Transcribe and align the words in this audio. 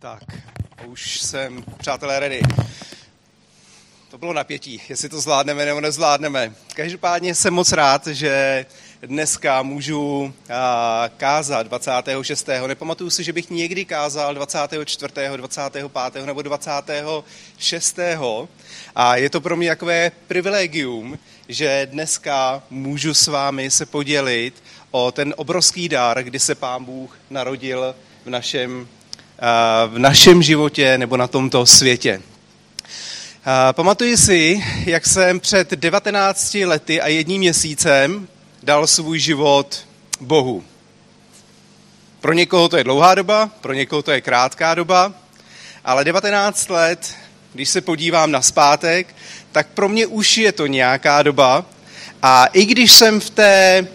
Tak, 0.00 0.22
už 0.86 1.20
jsem, 1.20 1.64
přátelé, 1.78 2.20
ready. 2.20 2.40
To 4.10 4.18
bylo 4.18 4.32
napětí, 4.32 4.82
jestli 4.88 5.08
to 5.08 5.20
zvládneme 5.20 5.64
nebo 5.64 5.80
nezvládneme. 5.80 6.54
Každopádně 6.74 7.34
jsem 7.34 7.54
moc 7.54 7.72
rád, 7.72 8.06
že 8.06 8.66
dneska 9.02 9.62
můžu 9.62 10.34
kázat 11.16 11.66
26. 11.66 12.48
Nepamatuju 12.66 13.10
si, 13.10 13.24
že 13.24 13.32
bych 13.32 13.50
někdy 13.50 13.84
kázal 13.84 14.34
24., 14.34 15.14
25. 15.36 16.26
nebo 16.26 16.42
26. 16.42 17.98
A 18.96 19.16
je 19.16 19.30
to 19.30 19.40
pro 19.40 19.56
mě 19.56 19.68
takové 19.68 20.12
privilegium, 20.26 21.18
že 21.48 21.88
dneska 21.90 22.62
můžu 22.70 23.14
s 23.14 23.26
vámi 23.26 23.70
se 23.70 23.86
podělit 23.86 24.62
o 24.90 25.12
ten 25.12 25.34
obrovský 25.36 25.88
dar, 25.88 26.22
kdy 26.22 26.38
se 26.40 26.54
Pán 26.54 26.84
Bůh 26.84 27.18
narodil 27.30 27.94
v 28.24 28.30
našem 28.30 28.88
v 29.86 29.98
našem 29.98 30.42
životě 30.42 30.98
nebo 30.98 31.16
na 31.16 31.26
tomto 31.26 31.66
světě. 31.66 32.22
Pamatuji 33.72 34.16
si, 34.16 34.64
jak 34.86 35.06
jsem 35.06 35.40
před 35.40 35.70
19 35.70 36.54
lety 36.54 37.00
a 37.00 37.08
jedním 37.08 37.38
měsícem 37.38 38.28
dal 38.62 38.86
svůj 38.86 39.18
život 39.18 39.86
Bohu. 40.20 40.64
Pro 42.20 42.32
někoho 42.32 42.68
to 42.68 42.76
je 42.76 42.84
dlouhá 42.84 43.14
doba, 43.14 43.50
pro 43.60 43.72
někoho 43.72 44.02
to 44.02 44.10
je 44.10 44.20
krátká 44.20 44.74
doba, 44.74 45.12
ale 45.84 46.04
19 46.04 46.70
let, 46.70 47.14
když 47.52 47.68
se 47.68 47.80
podívám 47.80 48.30
na 48.30 48.42
zpátek, 48.42 49.14
tak 49.52 49.68
pro 49.68 49.88
mě 49.88 50.06
už 50.06 50.38
je 50.38 50.52
to 50.52 50.66
nějaká 50.66 51.22
doba. 51.22 51.64
A 52.22 52.46
i 52.46 52.64
když 52.64 52.92
jsem 52.92 53.20
v 53.20 53.30
té 53.30 53.86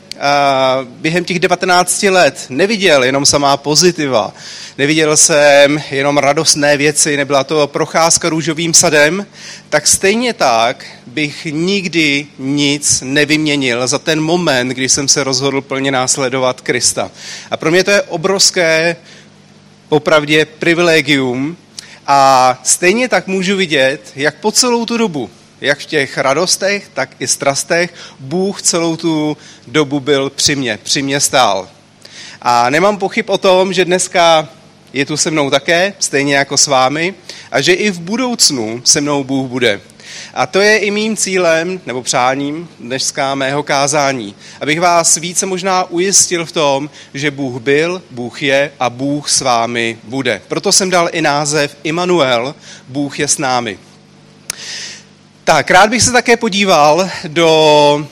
během 0.83 1.25
těch 1.25 1.39
19 1.39 2.03
let 2.03 2.45
neviděl 2.49 3.03
jenom 3.03 3.25
samá 3.25 3.57
pozitiva, 3.57 4.33
neviděl 4.77 5.17
jsem 5.17 5.81
jenom 5.91 6.17
radostné 6.17 6.77
věci, 6.77 7.17
nebyla 7.17 7.43
to 7.43 7.67
procházka 7.67 8.29
růžovým 8.29 8.73
sadem, 8.73 9.25
tak 9.69 9.87
stejně 9.87 10.33
tak 10.33 10.85
bych 11.07 11.47
nikdy 11.51 12.27
nic 12.39 13.03
nevyměnil 13.05 13.87
za 13.87 13.99
ten 13.99 14.21
moment, 14.21 14.69
kdy 14.69 14.89
jsem 14.89 15.07
se 15.07 15.23
rozhodl 15.23 15.61
plně 15.61 15.91
následovat 15.91 16.61
Krista. 16.61 17.11
A 17.51 17.57
pro 17.57 17.71
mě 17.71 17.83
to 17.83 17.91
je 17.91 18.01
obrovské, 18.01 18.95
popravdě, 19.89 20.45
privilegium. 20.45 21.57
A 22.07 22.59
stejně 22.63 23.09
tak 23.09 23.27
můžu 23.27 23.55
vidět, 23.55 24.01
jak 24.15 24.35
po 24.35 24.51
celou 24.51 24.85
tu 24.85 24.97
dobu, 24.97 25.29
jak 25.63 25.79
v 25.79 25.85
těch 25.85 26.17
radostech, 26.17 26.89
tak 26.93 27.09
i 27.19 27.27
strastech, 27.27 27.93
Bůh 28.19 28.61
celou 28.61 28.95
tu 28.95 29.37
dobu 29.67 29.99
byl 29.99 30.29
při 30.29 30.55
mě, 30.55 30.79
při 30.83 31.01
mě 31.01 31.19
stál. 31.19 31.69
A 32.41 32.69
nemám 32.69 32.97
pochyb 32.97 33.29
o 33.29 33.37
tom, 33.37 33.73
že 33.73 33.85
dneska 33.85 34.49
je 34.93 35.05
tu 35.05 35.17
se 35.17 35.31
mnou 35.31 35.49
také, 35.49 35.93
stejně 35.99 36.35
jako 36.35 36.57
s 36.57 36.67
vámi, 36.67 37.13
a 37.51 37.61
že 37.61 37.73
i 37.73 37.91
v 37.91 37.99
budoucnu 37.99 38.81
se 38.85 39.01
mnou 39.01 39.23
Bůh 39.23 39.49
bude. 39.49 39.81
A 40.33 40.45
to 40.45 40.61
je 40.61 40.77
i 40.77 40.91
mým 40.91 41.17
cílem, 41.17 41.81
nebo 41.85 42.03
přáním 42.03 42.69
dneska 42.79 43.35
mého 43.35 43.63
kázání. 43.63 44.35
Abych 44.61 44.79
vás 44.79 45.15
více 45.15 45.45
možná 45.45 45.83
ujistil 45.83 46.45
v 46.45 46.51
tom, 46.51 46.89
že 47.13 47.31
Bůh 47.31 47.61
byl, 47.61 48.01
Bůh 48.11 48.43
je 48.43 48.71
a 48.79 48.89
Bůh 48.89 49.29
s 49.29 49.41
vámi 49.41 49.97
bude. 50.03 50.41
Proto 50.47 50.71
jsem 50.71 50.89
dal 50.89 51.09
i 51.11 51.21
název 51.21 51.77
Immanuel, 51.83 52.55
Bůh 52.87 53.19
je 53.19 53.27
s 53.27 53.37
námi. 53.37 53.79
Tak, 55.45 55.71
rád 55.71 55.89
bych 55.89 56.03
se 56.03 56.11
také 56.11 56.37
podíval 56.37 57.09
do, 57.27 58.07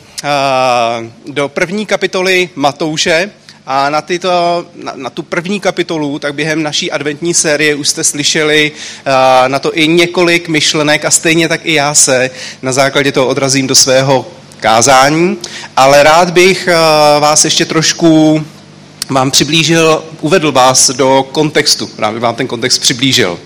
do 1.28 1.50
první 1.50 1.86
kapitoly 1.86 2.50
Matouše, 2.56 3.30
a 3.66 3.90
na, 3.90 4.02
tyto, 4.02 4.66
na, 4.76 4.94
na 4.96 5.10
tu 5.10 5.24
první 5.24 5.60
kapitolu, 5.60 6.20
tak 6.20 6.36
během 6.36 6.64
naší 6.64 6.92
adventní 6.92 7.34
série 7.34 7.76
už 7.76 7.90
jste 7.90 8.04
slyšeli 8.04 8.72
na 9.48 9.60
to 9.60 9.78
i 9.78 9.88
několik 9.88 10.48
myšlenek 10.48 11.06
a 11.06 11.12
stejně 11.12 11.48
tak 11.48 11.62
i 11.64 11.74
já 11.74 11.94
se 11.94 12.30
na 12.62 12.72
základě 12.72 13.12
toho 13.12 13.28
odrazím 13.28 13.68
do 13.68 13.76
svého 13.76 14.26
kázání. 14.60 15.38
Ale 15.78 16.04
rád 16.04 16.30
bych 16.30 16.70
vás 17.20 17.46
ještě 17.46 17.66
trošku 17.66 18.46
vám 19.10 19.32
přiblížil, 19.32 20.04
uvedl 20.22 20.52
vás 20.52 20.90
do 20.90 21.28
kontextu, 21.32 21.90
rád 21.98 22.12
bych 22.12 22.22
vám 22.22 22.36
ten 22.36 22.48
kontext 22.48 22.82
přiblížil. 22.82 23.40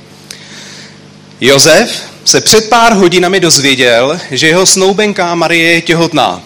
Jozef 1.41 2.01
se 2.25 2.41
před 2.41 2.69
pár 2.69 2.94
hodinami 2.94 3.40
dozvěděl, 3.40 4.19
že 4.31 4.47
jeho 4.47 4.66
snoubenka 4.66 5.35
Marie 5.35 5.72
je 5.72 5.81
těhotná. 5.81 6.41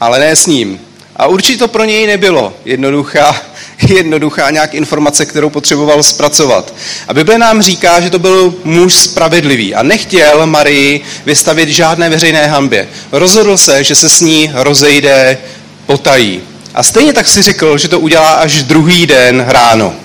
Ale 0.00 0.18
ne 0.18 0.36
s 0.36 0.46
ním. 0.46 0.80
A 1.16 1.26
určitě 1.26 1.58
to 1.58 1.68
pro 1.68 1.84
něj 1.84 2.06
nebylo 2.06 2.54
jednoduchá, 2.64 3.42
jednoduchá 3.88 4.50
nějak 4.50 4.74
informace, 4.74 5.26
kterou 5.26 5.50
potřeboval 5.50 6.02
zpracovat. 6.02 6.74
A 7.08 7.14
Bible 7.14 7.38
nám 7.38 7.62
říká, 7.62 8.00
že 8.00 8.10
to 8.10 8.18
byl 8.18 8.54
muž 8.64 8.94
spravedlivý 8.94 9.74
a 9.74 9.82
nechtěl 9.82 10.46
Marii 10.46 11.00
vystavit 11.26 11.68
žádné 11.68 12.10
veřejné 12.10 12.46
hambě. 12.46 12.88
Rozhodl 13.12 13.58
se, 13.58 13.84
že 13.84 13.94
se 13.94 14.08
s 14.08 14.20
ní 14.20 14.50
rozejde 14.54 15.38
potají. 15.86 16.42
A 16.74 16.82
stejně 16.82 17.12
tak 17.12 17.28
si 17.28 17.42
řekl, 17.42 17.78
že 17.78 17.88
to 17.88 18.00
udělá 18.00 18.30
až 18.30 18.62
druhý 18.62 19.06
den 19.06 19.44
ráno. 19.48 20.01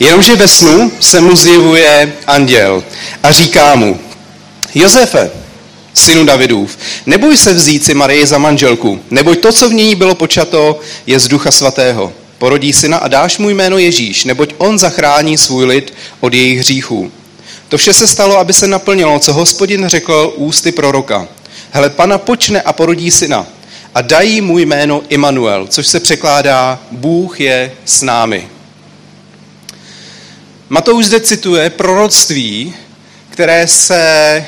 Jenomže 0.00 0.36
ve 0.36 0.48
snu 0.48 0.92
se 1.00 1.20
mu 1.20 1.36
zjevuje 1.36 2.12
anděl 2.26 2.84
a 3.22 3.32
říká 3.32 3.74
mu, 3.74 4.00
Josefe, 4.74 5.30
synu 5.94 6.24
Davidův, 6.24 6.78
neboj 7.06 7.36
se 7.36 7.52
vzít 7.52 7.84
si 7.84 7.94
Marii 7.94 8.26
za 8.26 8.38
manželku, 8.38 9.00
neboť 9.10 9.38
to, 9.38 9.52
co 9.52 9.68
v 9.68 9.74
ní 9.74 9.94
bylo 9.94 10.14
počato, 10.14 10.80
je 11.06 11.18
z 11.18 11.28
ducha 11.28 11.50
svatého. 11.50 12.12
Porodí 12.38 12.72
syna 12.72 12.98
a 12.98 13.08
dáš 13.08 13.38
mu 13.38 13.50
jméno 13.50 13.78
Ježíš, 13.78 14.24
neboť 14.24 14.54
on 14.58 14.78
zachrání 14.78 15.38
svůj 15.38 15.64
lid 15.64 15.94
od 16.20 16.34
jejich 16.34 16.58
hříchů. 16.58 17.12
To 17.68 17.78
vše 17.78 17.92
se 17.92 18.06
stalo, 18.06 18.38
aby 18.38 18.52
se 18.52 18.66
naplnilo, 18.66 19.18
co 19.18 19.32
hospodin 19.32 19.88
řekl 19.88 20.32
ústy 20.36 20.72
proroka. 20.72 21.28
Hele, 21.70 21.90
pana 21.90 22.18
počne 22.18 22.62
a 22.62 22.72
porodí 22.72 23.10
syna 23.10 23.46
a 23.94 24.02
dají 24.02 24.40
mu 24.40 24.58
jméno 24.58 25.02
Immanuel, 25.08 25.66
což 25.66 25.86
se 25.86 26.00
překládá 26.00 26.78
Bůh 26.90 27.40
je 27.40 27.72
s 27.84 28.02
námi. 28.02 28.48
Matouš 30.70 31.04
zde 31.04 31.20
cituje 31.20 31.70
proroctví, 31.70 32.74
které 33.30 33.66
se 33.68 34.44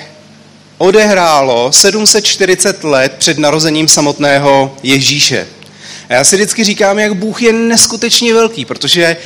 odehrálo 0.78 1.72
740 1.72 2.84
let 2.84 3.14
před 3.18 3.38
narozením 3.38 3.88
samotného 3.88 4.76
Ježíše. 4.82 5.46
A 6.08 6.14
já 6.14 6.24
si 6.24 6.36
vždycky 6.36 6.64
říkám, 6.64 6.98
jak 6.98 7.14
Bůh 7.14 7.42
je 7.42 7.52
neskutečně 7.52 8.34
velký, 8.34 8.64
protože 8.64 9.16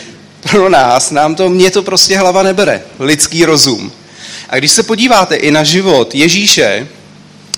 pro 0.50 0.68
nás, 0.68 1.10
nám 1.10 1.34
to, 1.34 1.48
mě 1.48 1.70
to 1.70 1.82
prostě 1.82 2.18
hlava 2.18 2.42
nebere, 2.42 2.82
lidský 2.98 3.44
rozum. 3.44 3.92
A 4.48 4.56
když 4.58 4.70
se 4.70 4.82
podíváte 4.82 5.36
i 5.36 5.50
na 5.50 5.64
život 5.64 6.14
Ježíše 6.14 6.88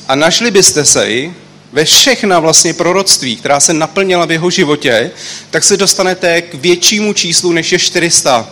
a 0.08 0.14
našli 0.14 0.50
byste 0.50 0.84
se 0.84 1.10
i 1.10 1.34
ve 1.72 1.84
všechna 1.84 2.38
vlastně 2.38 2.74
proroctví, 2.74 3.36
která 3.36 3.60
se 3.60 3.74
naplnila 3.74 4.24
v 4.24 4.32
jeho 4.32 4.50
životě, 4.50 5.10
tak 5.50 5.64
se 5.64 5.76
dostanete 5.76 6.42
k 6.42 6.54
většímu 6.54 7.12
číslu 7.12 7.52
než 7.52 7.72
je 7.72 7.78
400. 7.78 8.50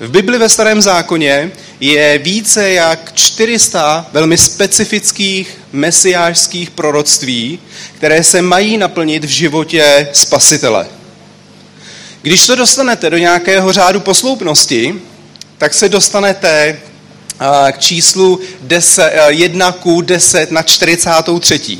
V 0.00 0.10
Bibli 0.10 0.38
ve 0.38 0.48
Starém 0.48 0.80
zákoně 0.80 1.50
je 1.80 2.18
více 2.18 2.72
jak 2.72 3.12
400 3.14 4.06
velmi 4.12 4.38
specifických 4.38 5.58
mesiářských 5.72 6.70
proroctví, 6.70 7.58
které 7.96 8.24
se 8.24 8.42
mají 8.42 8.78
naplnit 8.78 9.24
v 9.24 9.28
životě 9.28 10.08
spasitele. 10.12 10.86
Když 12.22 12.46
to 12.46 12.54
dostanete 12.56 13.10
do 13.10 13.18
nějakého 13.18 13.72
řádu 13.72 14.00
posloupnosti, 14.00 14.94
tak 15.58 15.74
se 15.74 15.88
dostanete 15.88 16.80
k 17.72 17.78
číslu 17.78 18.40
10, 18.60 19.12
1 19.28 19.72
ku 19.72 20.00
10 20.00 20.50
na 20.50 20.62
43 20.62 21.78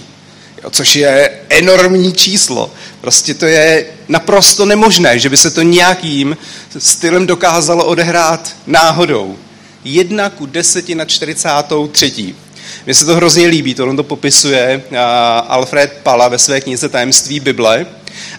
jo, 0.64 0.70
což 0.70 0.96
je 0.96 1.40
enormní 1.48 2.12
číslo. 2.12 2.70
Prostě 3.00 3.34
to 3.34 3.46
je 3.46 3.86
naprosto 4.08 4.66
nemožné, 4.66 5.18
že 5.18 5.28
by 5.28 5.36
se 5.36 5.50
to 5.50 5.62
nějakým 5.62 6.36
stylem 6.78 7.26
dokázalo 7.26 7.84
odehrát 7.84 8.56
náhodou. 8.66 9.36
Jedna 9.84 10.30
ku 10.30 10.46
deseti 10.46 10.94
na 10.94 11.04
43. 11.04 12.34
Mně 12.86 12.94
se 12.94 13.04
to 13.04 13.14
hrozně 13.14 13.46
líbí, 13.46 13.74
to 13.74 13.86
on 13.86 13.96
to 13.96 14.02
popisuje 14.02 14.82
Alfred 15.48 16.00
Pala 16.02 16.28
ve 16.28 16.38
své 16.38 16.60
knize 16.60 16.88
Tajemství 16.88 17.40
Bible. 17.40 17.86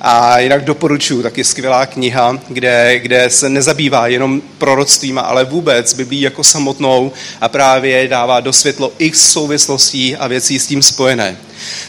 A 0.01 0.39
jinak 0.39 0.63
doporučuji, 0.63 1.23
taky 1.23 1.43
skvělá 1.43 1.85
kniha, 1.85 2.39
kde, 2.47 2.99
kde 2.99 3.29
se 3.29 3.49
nezabývá 3.49 4.07
jenom 4.07 4.41
proroctvím, 4.57 5.19
ale 5.19 5.45
vůbec 5.45 5.93
Biblí 5.93 6.21
jako 6.21 6.43
samotnou 6.43 7.11
a 7.41 7.49
právě 7.49 8.07
dává 8.07 8.39
do 8.39 8.53
světlo 8.53 8.93
x 8.97 9.31
souvislostí 9.31 10.15
a 10.15 10.27
věcí 10.27 10.59
s 10.59 10.67
tím 10.67 10.81
spojené. 10.81 11.37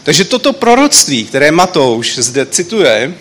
Takže 0.03 0.25
toto 0.25 0.53
proroctví, 0.53 1.25
které 1.25 1.51
Matouš 1.51 2.19
zde 2.19 2.47
cituje, 2.47 3.15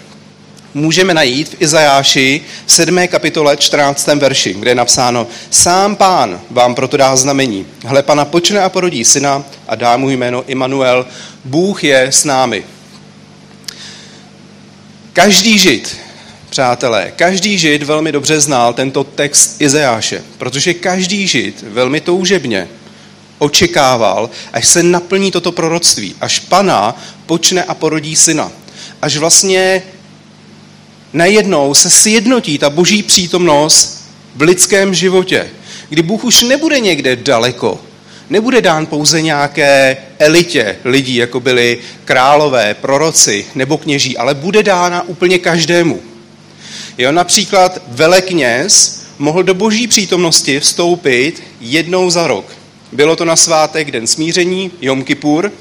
můžeme 0.73 1.13
najít 1.13 1.49
v 1.49 1.61
Izajáši 1.61 2.41
v 2.65 2.71
7. 2.71 3.07
kapitole 3.07 3.57
14. 3.57 4.07
verši, 4.07 4.53
kde 4.53 4.71
je 4.71 4.75
napsáno 4.75 5.27
Sám 5.49 5.95
pán 5.95 6.41
vám 6.49 6.75
proto 6.75 6.97
dá 6.97 7.15
znamení. 7.15 7.65
Hle, 7.85 8.03
pana 8.03 8.25
počne 8.25 8.61
a 8.61 8.69
porodí 8.69 9.05
syna 9.05 9.43
a 9.67 9.75
dá 9.75 9.97
mu 9.97 10.09
jméno 10.09 10.43
Immanuel. 10.47 11.05
Bůh 11.45 11.83
je 11.83 12.01
s 12.01 12.23
námi. 12.23 12.63
Každý 15.13 15.57
žid, 15.57 15.97
Přátelé, 16.49 17.11
každý 17.15 17.57
žid 17.57 17.83
velmi 17.83 18.11
dobře 18.11 18.39
znal 18.39 18.73
tento 18.73 19.03
text 19.03 19.61
Izajáše, 19.61 20.23
protože 20.37 20.73
každý 20.73 21.27
žid 21.27 21.63
velmi 21.67 22.01
toužebně 22.01 22.67
očekával, 23.37 24.29
až 24.53 24.67
se 24.67 24.83
naplní 24.83 25.31
toto 25.31 25.51
proroctví, 25.51 26.15
až 26.21 26.39
pana 26.39 27.01
počne 27.25 27.63
a 27.63 27.73
porodí 27.73 28.15
syna. 28.15 28.51
Až 29.01 29.17
vlastně 29.17 29.83
najednou 31.13 31.73
se 31.73 31.89
sjednotí 31.89 32.57
ta 32.57 32.69
boží 32.69 33.03
přítomnost 33.03 34.09
v 34.35 34.41
lidském 34.41 34.93
životě, 34.93 35.49
kdy 35.89 36.01
Bůh 36.01 36.23
už 36.23 36.41
nebude 36.41 36.79
někde 36.79 37.15
daleko, 37.15 37.79
nebude 38.31 38.61
dán 38.61 38.85
pouze 38.85 39.21
nějaké 39.21 39.97
elitě 40.19 40.77
lidí, 40.85 41.15
jako 41.15 41.39
byli 41.39 41.77
králové, 42.05 42.73
proroci 42.73 43.45
nebo 43.55 43.77
kněží, 43.77 44.17
ale 44.17 44.33
bude 44.33 44.63
dána 44.63 45.07
úplně 45.07 45.39
každému. 45.39 46.01
Jo, 46.97 47.11
například 47.11 47.81
velekněz 47.87 49.01
mohl 49.19 49.43
do 49.43 49.53
boží 49.53 49.87
přítomnosti 49.87 50.59
vstoupit 50.59 51.43
jednou 51.61 52.09
za 52.09 52.27
rok. 52.27 52.45
Bylo 52.91 53.15
to 53.15 53.25
na 53.25 53.35
svátek 53.35 53.91
Den 53.91 54.07
smíření, 54.07 54.71
Jom 54.81 55.03
Kippur, 55.03 55.51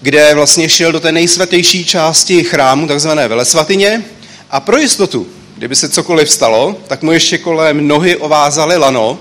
kde 0.00 0.34
vlastně 0.34 0.68
šel 0.68 0.92
do 0.92 1.00
té 1.00 1.12
nejsvatější 1.12 1.84
části 1.84 2.44
chrámu, 2.44 2.86
takzvané 2.86 3.28
velesvatyně, 3.28 4.04
a 4.50 4.60
pro 4.60 4.78
jistotu, 4.78 5.26
kdyby 5.56 5.76
se 5.76 5.88
cokoliv 5.88 6.30
stalo, 6.30 6.76
tak 6.86 7.02
mu 7.02 7.12
ještě 7.12 7.38
kolem 7.38 7.88
nohy 7.88 8.16
ovázali 8.16 8.76
lano, 8.76 9.18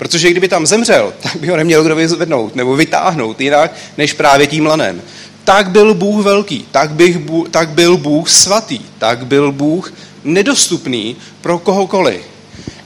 protože 0.00 0.30
kdyby 0.30 0.48
tam 0.48 0.66
zemřel, 0.66 1.12
tak 1.22 1.36
by 1.36 1.48
ho 1.48 1.56
neměl 1.56 1.84
kdo 1.84 1.96
vyzvednout 1.96 2.56
nebo 2.56 2.76
vytáhnout 2.76 3.40
jinak, 3.40 3.72
než 3.98 4.12
právě 4.12 4.46
tím 4.46 4.66
lanem. 4.66 5.02
Tak 5.44 5.70
byl 5.70 5.94
Bůh 5.94 6.24
velký, 6.24 6.66
tak, 6.70 6.90
bych, 6.90 7.16
tak 7.50 7.68
byl 7.68 7.96
Bůh 7.96 8.30
svatý, 8.30 8.80
tak 8.98 9.26
byl 9.26 9.52
Bůh 9.52 9.92
nedostupný 10.24 11.16
pro 11.40 11.58
kohokoliv. 11.58 12.20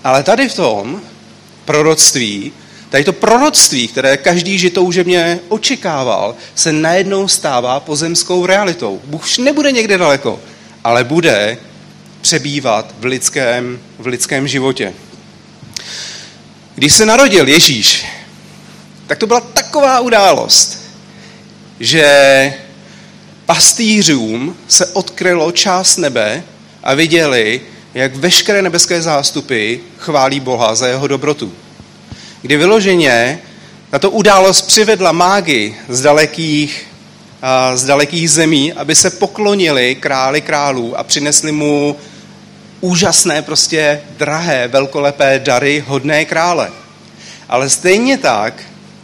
Ale 0.05 0.23
tady 0.23 0.49
v 0.49 0.55
tom 0.55 1.01
proroctví, 1.65 2.53
tady 2.91 3.05
to 3.05 3.13
proroctví, 3.13 3.89
které 3.89 4.17
každý 4.17 4.59
žitoužebně 4.59 5.41
očekával, 5.49 6.35
se 6.55 6.73
najednou 6.73 7.29
stává 7.29 7.81
pozemskou 7.81 8.47
realitou. 8.47 9.01
Bůh 9.05 9.23
už 9.23 9.39
nebude 9.39 9.73
někde 9.73 9.99
daleko, 9.99 10.41
ale 10.85 11.05
bude 11.05 11.59
přebývat 12.21 12.95
v 12.99 13.05
lidském, 13.05 13.79
v 13.99 14.07
lidském 14.07 14.49
životě. 14.49 14.95
Když 16.75 16.93
se 16.93 17.07
narodil 17.07 17.49
Ježíš, 17.49 18.07
tak 19.07 19.19
to 19.19 19.27
byla 19.27 19.41
taková 19.41 20.01
událost, 20.01 20.79
že 21.81 22.55
pastýřům 23.47 24.57
se 24.69 24.87
odkrylo 24.87 25.53
část 25.53 25.97
nebe 25.97 26.43
a 26.83 26.95
viděli, 26.95 27.61
jak 27.95 28.17
veškeré 28.17 28.63
nebeské 28.63 29.03
zástupy 29.03 29.77
chválí 29.99 30.41
Boha 30.41 30.75
za 30.75 30.87
jeho 30.87 31.07
dobrotu. 31.07 31.53
Kdy 32.43 32.57
vyloženě 32.57 33.39
tato 33.91 34.11
událost 34.11 34.63
přivedla 34.63 35.13
mágy 35.13 35.75
z 35.89 36.03
dalekých, 36.03 36.87
z 37.75 37.85
dalekých 37.85 38.31
zemí, 38.31 38.73
aby 38.73 38.95
se 38.95 39.11
poklonili 39.11 39.95
králi 39.95 40.41
králů 40.41 40.99
a 40.99 41.03
přinesli 41.03 41.53
mu 41.53 41.97
úžasné, 42.81 43.43
prostě 43.43 44.01
drahé, 44.19 44.69
velkolepé 44.69 45.39
dary 45.39 45.85
hodné 45.87 46.25
krále. 46.25 46.71
Ale 47.49 47.71
stejně 47.71 48.19
tak 48.19 48.63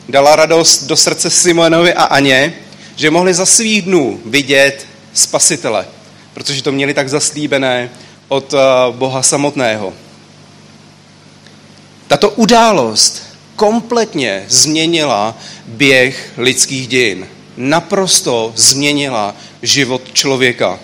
dala 0.08 0.36
radost 0.36 0.84
do 0.84 0.96
srdce 0.96 1.30
Simonovi 1.30 1.94
a 1.94 2.04
Aně, 2.04 2.54
že 2.96 3.10
mohli 3.10 3.34
za 3.34 3.46
svých 3.46 3.82
dnů 3.82 4.20
vidět 4.24 4.86
spasitele, 5.12 5.86
protože 6.34 6.62
to 6.62 6.72
měli 6.72 6.94
tak 6.94 7.08
zaslíbené 7.08 7.90
od 8.28 8.54
eh, 8.54 8.58
Boha 8.90 9.22
samotného. 9.22 9.92
Tato 12.06 12.30
událost 12.30 13.22
kompletně 13.56 14.44
změnila 14.48 15.38
běh 15.66 16.32
lidských 16.36 16.88
dějin. 16.88 17.28
Naprosto 17.56 18.52
změnila 18.56 19.34
život 19.62 20.02
člověka. 20.12 20.78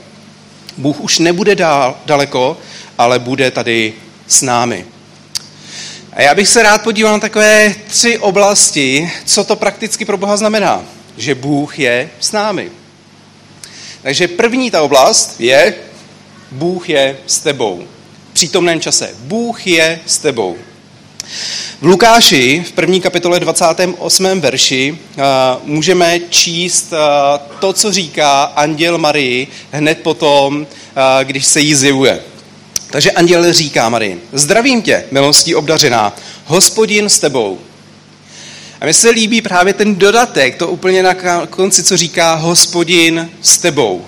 Bůh 0.77 1.01
už 1.01 1.19
nebude 1.19 1.55
dál, 1.55 1.97
daleko, 2.07 2.57
ale 2.99 3.19
bude 3.19 3.51
tady 3.51 3.93
s 4.29 4.43
námi. 4.43 4.85
A 6.13 6.23
já 6.23 6.35
bych 6.35 6.49
se 6.49 6.63
rád 6.63 6.83
podíval 6.83 7.13
na 7.13 7.19
takové 7.19 7.75
tři 7.87 8.19
oblasti, 8.19 9.11
co 9.25 9.45
to 9.45 9.57
prakticky 9.57 10.05
pro 10.05 10.17
Boha 10.17 10.37
znamená. 10.37 10.85
Že 11.17 11.35
Bůh 11.35 11.79
je 11.79 12.11
s 12.21 12.33
námi. 12.33 12.71
Takže 14.03 14.29
první 14.29 14.71
ta 14.71 14.83
oblast 14.83 15.41
je, 15.41 15.75
Bůh 16.51 16.91
je 16.91 17.17
s 17.27 17.39
tebou. 17.39 17.87
V 18.31 18.35
přítomném 18.35 18.81
čase. 18.81 19.15
Bůh 19.19 19.67
je 19.67 20.01
s 20.07 20.19
tebou. 20.19 20.57
V 21.81 21.87
Lukáši 21.87 22.65
v 22.69 22.73
první 22.73 23.01
kapitole 23.01 23.41
28. 23.41 24.41
verši 24.41 24.93
uh, 24.93 25.25
můžeme 25.65 26.21
číst 26.21 26.93
uh, 26.93 26.99
to, 27.61 27.73
co 27.73 27.93
říká 27.93 28.43
anděl 28.43 28.99
Marii 28.99 29.49
hned 29.73 30.03
potom, 30.03 30.61
uh, 30.61 30.67
když 31.23 31.47
se 31.47 31.61
jí 31.61 31.75
zjevuje. 31.75 32.21
Takže 32.91 33.11
anděl 33.11 33.53
říká 33.53 33.89
Marii, 33.89 34.23
zdravím 34.33 34.83
tě, 34.83 35.05
milostí 35.11 35.55
obdařená, 35.55 36.17
hospodin 36.45 37.09
s 37.09 37.19
tebou. 37.19 37.59
A 38.81 38.85
mně 38.85 38.95
se 38.95 39.11
líbí 39.11 39.43
právě 39.43 39.73
ten 39.73 39.95
dodatek, 39.95 40.57
to 40.57 40.69
úplně 40.69 41.03
na 41.03 41.15
konci, 41.51 41.83
co 41.83 41.97
říká 41.97 42.35
hospodin 42.35 43.31
s 43.43 43.59
tebou. 43.59 44.05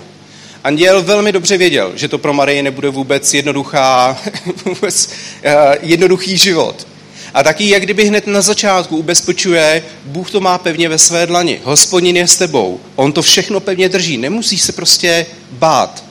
Anděl 0.63 1.01
velmi 1.01 1.31
dobře 1.31 1.57
věděl, 1.57 1.91
že 1.95 2.07
to 2.07 2.17
pro 2.17 2.33
Marii 2.33 2.61
nebude 2.61 2.89
vůbec 2.89 3.33
jednoduchá, 3.33 4.17
vůbec 4.65 5.07
uh, 5.07 5.51
jednoduchý 5.81 6.37
život. 6.37 6.87
A 7.33 7.43
taky, 7.43 7.69
jak 7.69 7.83
kdyby 7.83 8.05
hned 8.05 8.27
na 8.27 8.41
začátku 8.41 8.97
ubezpečuje, 8.97 9.83
Bůh 10.05 10.31
to 10.31 10.39
má 10.39 10.57
pevně 10.57 10.89
ve 10.89 10.97
své 10.97 11.27
dlani. 11.27 11.61
Hospodin 11.63 12.17
je 12.17 12.27
s 12.27 12.37
tebou. 12.37 12.79
On 12.95 13.11
to 13.11 13.21
všechno 13.21 13.59
pevně 13.59 13.89
drží. 13.89 14.17
Nemusí 14.17 14.57
se 14.57 14.71
prostě 14.71 15.25
bát. 15.51 16.03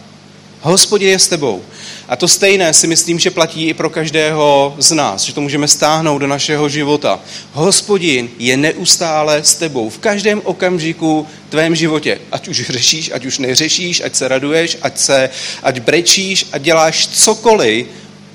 Hospodin 0.60 1.08
je 1.08 1.18
s 1.18 1.28
tebou. 1.28 1.62
A 2.08 2.16
to 2.16 2.28
stejné 2.28 2.74
si 2.74 2.86
myslím, 2.86 3.18
že 3.18 3.30
platí 3.30 3.68
i 3.68 3.74
pro 3.74 3.90
každého 3.90 4.74
z 4.78 4.90
nás, 4.90 5.22
že 5.22 5.32
to 5.32 5.40
můžeme 5.40 5.68
stáhnout 5.68 6.18
do 6.18 6.26
našeho 6.26 6.68
života. 6.68 7.20
Hospodin 7.52 8.28
je 8.38 8.56
neustále 8.56 9.44
s 9.44 9.54
tebou 9.54 9.90
v 9.90 9.98
každém 9.98 10.40
okamžiku 10.44 11.26
tvém 11.48 11.74
životě. 11.76 12.18
Ať 12.32 12.48
už 12.48 12.66
řešíš, 12.70 13.10
ať 13.14 13.24
už 13.24 13.38
neřešíš, 13.38 14.00
ať 14.04 14.14
se 14.14 14.28
raduješ, 14.28 14.78
ať, 14.82 14.98
se, 14.98 15.30
ať 15.62 15.80
brečíš, 15.80 16.46
ať 16.52 16.62
děláš 16.62 17.06
cokoliv, 17.06 17.86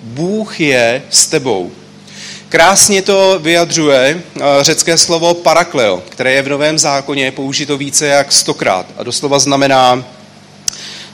Bůh 0.03 0.59
je 0.59 1.03
s 1.09 1.27
tebou. 1.27 1.71
Krásně 2.49 3.01
to 3.01 3.39
vyjadřuje 3.39 4.21
eh, 4.35 4.41
řecké 4.61 4.97
slovo 4.97 5.33
parakleo, 5.33 6.03
které 6.09 6.31
je 6.31 6.41
v 6.41 6.49
Novém 6.49 6.79
zákoně 6.79 7.31
použito 7.31 7.77
více 7.77 8.07
jak 8.07 8.31
stokrát 8.31 8.85
a 8.97 9.03
doslova 9.03 9.39
znamená 9.39 10.05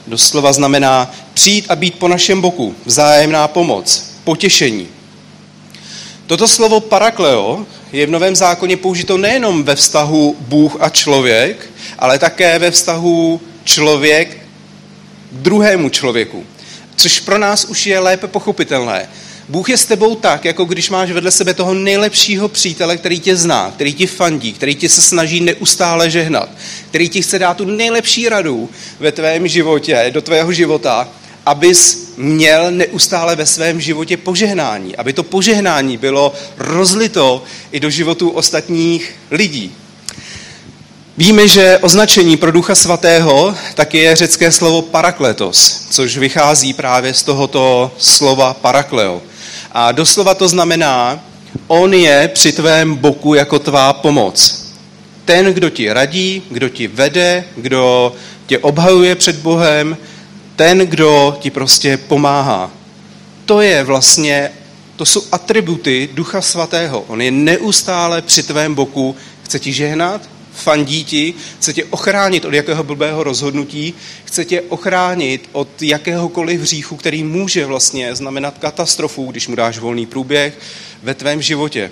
doslova 0.08 0.54
znamená 0.54 1.12
přijít 1.34 1.66
a 1.70 1.76
být 1.76 2.00
po 2.00 2.08
našem 2.08 2.42
boku, 2.42 2.76
vzájemná 2.86 3.48
pomoc, 3.48 4.12
potěšení. 4.24 4.88
Toto 6.28 6.48
slovo 6.48 6.80
parakleo 6.80 7.66
je 7.92 8.06
v 8.06 8.10
Novém 8.10 8.36
zákoně 8.36 8.78
použito 8.78 9.18
nejenom 9.18 9.64
ve 9.64 9.76
vztahu 9.76 10.36
Bůh 10.40 10.78
a 10.80 10.90
člověk, 10.90 11.70
ale 12.00 12.20
také 12.20 12.60
ve 12.60 12.72
vztahu 12.72 13.42
člověk 13.64 14.38
druhému 15.32 15.90
člověku. 15.90 16.46
Což 16.96 17.20
pro 17.20 17.38
nás 17.38 17.66
už 17.66 17.86
je 17.86 18.00
lépe 18.00 18.28
pochopitelné. 18.28 19.10
Bůh 19.50 19.70
je 19.70 19.78
s 19.78 19.86
tebou 19.86 20.16
tak, 20.16 20.46
jako 20.46 20.66
když 20.66 20.90
máš 20.90 21.12
vedle 21.12 21.32
sebe 21.32 21.54
toho 21.54 21.74
nejlepšího 21.74 22.48
přítele, 22.48 22.98
který 22.98 23.20
tě 23.20 23.36
zná, 23.36 23.72
který 23.76 23.94
ti 23.94 24.08
fandí, 24.08 24.54
který 24.54 24.76
ti 24.76 24.90
se 24.90 25.02
snaží 25.02 25.42
neustále 25.42 26.10
žehnat, 26.10 26.50
který 26.90 27.10
ti 27.10 27.22
chce 27.22 27.40
dát 27.40 27.58
tu 27.58 27.66
nejlepší 27.66 28.30
radu 28.30 28.70
ve 29.00 29.12
tvém 29.12 29.48
životě, 29.48 30.10
do 30.14 30.22
tvého 30.22 30.52
života, 30.52 31.10
abys 31.46 32.14
měl 32.18 32.72
neustále 32.72 33.36
ve 33.36 33.46
svém 33.46 33.82
životě 33.82 34.18
požehnání, 34.18 34.96
aby 34.96 35.14
to 35.14 35.24
požehnání 35.24 35.98
bylo 35.98 36.34
rozlito 36.58 37.44
i 37.72 37.80
do 37.80 37.90
životů 37.90 38.30
ostatních 38.30 39.16
lidí. 39.32 39.72
Víme, 41.18 41.48
že 41.48 41.78
označení 41.82 42.38
pro 42.38 42.52
Ducha 42.52 42.76
Svatého 42.76 43.56
tak 43.76 43.94
je 43.94 44.16
řecké 44.16 44.52
slovo 44.52 44.82
parakletos, 44.82 45.82
což 45.90 46.18
vychází 46.18 46.74
právě 46.74 47.14
z 47.14 47.24
tohoto 47.24 47.92
slova 47.98 48.54
parakleo. 48.54 49.22
A 49.72 49.92
doslova 49.92 50.34
to 50.34 50.48
znamená, 50.48 51.20
on 51.68 51.94
je 51.94 52.28
při 52.34 52.52
tvém 52.52 52.96
boku 52.96 53.34
jako 53.34 53.60
tvá 53.60 53.94
pomoc. 53.94 54.66
Ten, 55.26 55.46
kdo 55.46 55.70
ti 55.70 55.94
radí, 55.94 56.42
kdo 56.50 56.70
ti 56.70 56.88
vede, 56.88 57.44
kdo 57.56 58.14
tě 58.46 58.60
obhajuje 58.60 59.16
před 59.16 59.36
Bohem, 59.36 59.98
ten, 60.56 60.78
kdo 60.78 61.38
ti 61.40 61.50
prostě 61.50 61.98
pomáhá. 61.98 62.72
To 63.46 63.62
je 63.62 63.84
vlastně, 63.84 64.52
to 64.96 65.06
jsou 65.06 65.24
atributy 65.32 66.10
Ducha 66.14 66.42
Svatého. 66.42 67.06
On 67.08 67.22
je 67.22 67.32
neustále 67.32 68.22
při 68.22 68.44
tvém 68.44 68.76
boku, 68.76 69.16
chce 69.44 69.60
ti 69.60 69.74
žehnat, 69.74 70.22
fandí 70.54 71.04
ti, 71.04 71.34
chce 71.60 71.74
tě 71.74 71.86
ochránit 71.86 72.46
od 72.46 72.54
jakého 72.54 72.84
blbého 72.84 73.24
rozhodnutí, 73.24 73.94
chce 74.26 74.46
tě 74.46 74.62
ochránit 74.62 75.50
od 75.52 75.82
jakéhokoliv 75.82 76.62
hříchu, 76.62 76.96
který 76.96 77.24
může 77.24 77.66
vlastně 77.66 78.16
znamenat 78.16 78.58
katastrofu, 78.58 79.32
když 79.32 79.48
mu 79.48 79.56
dáš 79.56 79.78
volný 79.78 80.06
průběh 80.06 80.60
ve 81.04 81.14
tvém 81.14 81.42
životě. 81.42 81.92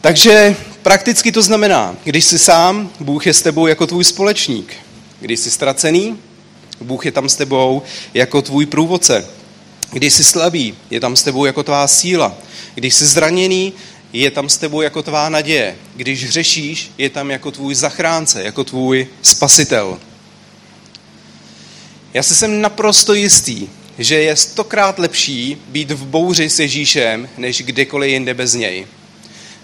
Takže 0.00 0.56
prakticky 0.82 1.32
to 1.32 1.42
znamená, 1.42 1.96
když 2.04 2.24
jsi 2.24 2.38
sám, 2.38 2.90
Bůh 3.00 3.26
je 3.26 3.34
s 3.34 3.42
tebou 3.42 3.66
jako 3.66 3.86
tvůj 3.86 4.04
společník. 4.04 4.74
Když 5.20 5.40
jsi 5.40 5.50
ztracený, 5.50 6.18
Bůh 6.80 7.06
je 7.06 7.12
tam 7.12 7.28
s 7.28 7.36
tebou 7.36 7.82
jako 8.14 8.42
tvůj 8.42 8.66
průvodce. 8.66 9.28
Když 9.92 10.14
jsi 10.14 10.24
slabý, 10.24 10.74
je 10.90 11.00
tam 11.00 11.16
s 11.16 11.22
tebou 11.22 11.44
jako 11.44 11.62
tvá 11.62 11.86
síla. 11.86 12.34
Když 12.74 12.94
jsi 12.94 13.06
zraněný, 13.06 13.72
je 14.12 14.30
tam 14.30 14.48
s 14.48 14.56
tebou 14.56 14.80
jako 14.80 15.02
tvá 15.02 15.28
naděje. 15.28 15.76
Když 15.96 16.24
hřešíš, 16.24 16.90
je 16.98 17.10
tam 17.10 17.30
jako 17.30 17.50
tvůj 17.50 17.74
zachránce, 17.74 18.42
jako 18.42 18.64
tvůj 18.64 19.06
spasitel. 19.22 19.98
Já 22.14 22.22
si 22.22 22.34
jsem 22.34 22.60
naprosto 22.60 23.14
jistý, 23.14 23.68
že 23.98 24.14
je 24.14 24.36
stokrát 24.36 24.98
lepší 24.98 25.56
být 25.68 25.90
v 25.90 26.06
bouři 26.06 26.50
s 26.50 26.60
Ježíšem, 26.60 27.28
než 27.36 27.62
kdekoliv 27.62 28.10
jinde 28.10 28.34
bez 28.34 28.54
něj. 28.54 28.86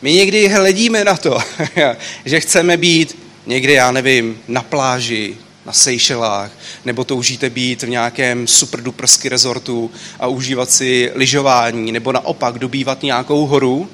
My 0.03 0.13
někdy 0.13 0.49
hledíme 0.49 1.05
na 1.05 1.17
to, 1.17 1.39
že 2.25 2.41
chceme 2.41 2.77
být 2.77 3.19
někde, 3.47 3.73
já 3.73 3.93
nevím, 3.93 4.41
na 4.49 4.63
pláži, 4.63 5.37
na 5.67 5.73
Seychelách, 5.73 6.51
nebo 6.85 7.05
toužíte 7.05 7.51
být 7.51 7.83
v 7.83 7.89
nějakém 7.89 8.47
super 8.47 8.83
dupersky 8.83 9.29
rezortu 9.29 9.91
a 10.21 10.27
užívat 10.27 10.71
si 10.71 11.11
lyžování, 11.15 11.93
nebo 11.93 12.13
naopak 12.13 12.59
dobývat 12.59 13.03
nějakou 13.03 13.47
horu, 13.47 13.89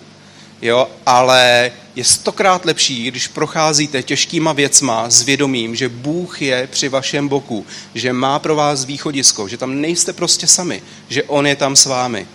jo, 0.63 0.89
ale 1.07 1.73
je 1.97 2.05
stokrát 2.05 2.65
lepší, 2.65 3.05
když 3.05 3.29
procházíte 3.29 4.03
těžkýma 4.03 4.53
věcma 4.53 5.11
s 5.11 5.23
vědomím, 5.23 5.77
že 5.77 5.89
Bůh 5.89 6.43
je 6.43 6.67
při 6.67 6.89
vašem 6.89 7.29
boku, 7.29 7.67
že 7.95 8.13
má 8.13 8.39
pro 8.39 8.57
vás 8.57 8.85
východisko, 8.85 9.49
že 9.49 9.57
tam 9.57 9.81
nejste 9.81 10.13
prostě 10.13 10.47
sami, 10.47 10.83
že 11.09 11.23
On 11.23 11.47
je 11.47 11.57
tam 11.57 11.77
s 11.77 11.87
vámi. 11.87 12.27